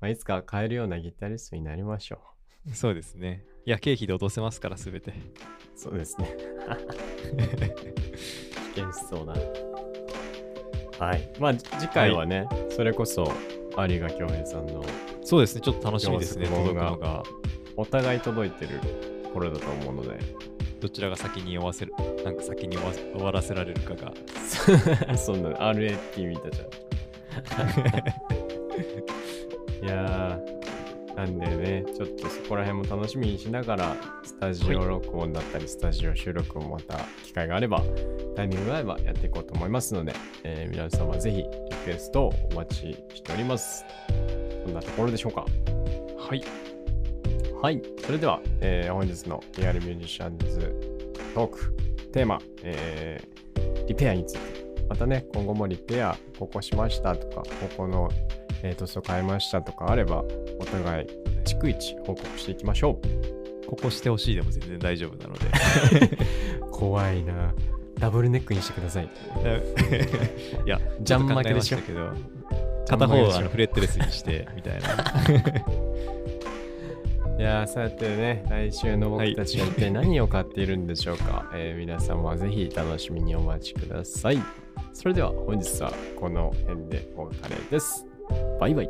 [0.00, 2.20] まあ、いつか買えるようなギタリストになりましょ
[2.72, 3.46] そうですね。
[3.64, 5.10] いや、経費で落とせますから、すべて。
[5.10, 5.14] う。
[5.76, 6.36] そうですね。
[8.74, 9.34] 危険しそうだ。
[11.04, 11.32] はい。
[11.38, 13.30] まあ、次回はね、それこそ、
[13.88, 14.84] 有賀恭平さんの
[15.22, 15.60] そうですね。
[15.60, 16.46] ちょっと楽しみですね。
[16.46, 17.22] 届くのが。
[17.76, 18.80] お互い届いてる
[19.32, 20.18] 頃だと思うので、
[20.80, 21.94] どちらが先に終わせる、
[22.24, 24.12] なんか先に終わ終わらせられるかが。
[25.16, 26.68] そんな RAT 見たじゃん。
[29.86, 30.61] いやー、
[31.16, 37.82] なんでね、ちょっとそこら辺も楽しみにしながら、スタジオ録音だったり、スタジオ収録もまた機会があれば、
[38.34, 41.44] タイミングがあればやっていこうと思いますので、えー皆様ぜひリ
[41.84, 43.84] クエストをお待ちしております。
[44.64, 45.44] そんなところでしょうか？
[46.18, 46.42] はい。
[47.60, 47.82] はい。
[48.04, 50.74] それでは、えー本日のリアルミュージシャンズ
[51.34, 51.74] トーク、
[52.10, 54.62] テーマ、えーリペアについて。
[54.88, 57.46] またね、今後もリペア、ここしましたとか、こ
[57.76, 58.10] この、
[58.62, 60.24] えー塗装変えましたとかあれば、
[60.58, 61.06] お互い、
[61.44, 63.00] 逐一報告していきましょ
[63.66, 65.46] ここしてほしいでも全然大丈夫なので。
[66.58, 66.66] う。
[66.70, 67.54] 怖いな。
[67.98, 69.04] ダブルネックにしてください。
[70.66, 72.10] いや、ジャン負けでしたけど、
[72.88, 74.88] 片方はあのフレットレスにして、みたいな。
[77.38, 81.50] いやー、そうやってね、来週の僕たちが一体何を買っているんでしょうか。
[81.54, 84.38] えー皆様はぜひ楽しみにお待ちください。
[84.92, 88.11] それでは本日はこの辺でお別れです。
[88.58, 88.88] バイバイ。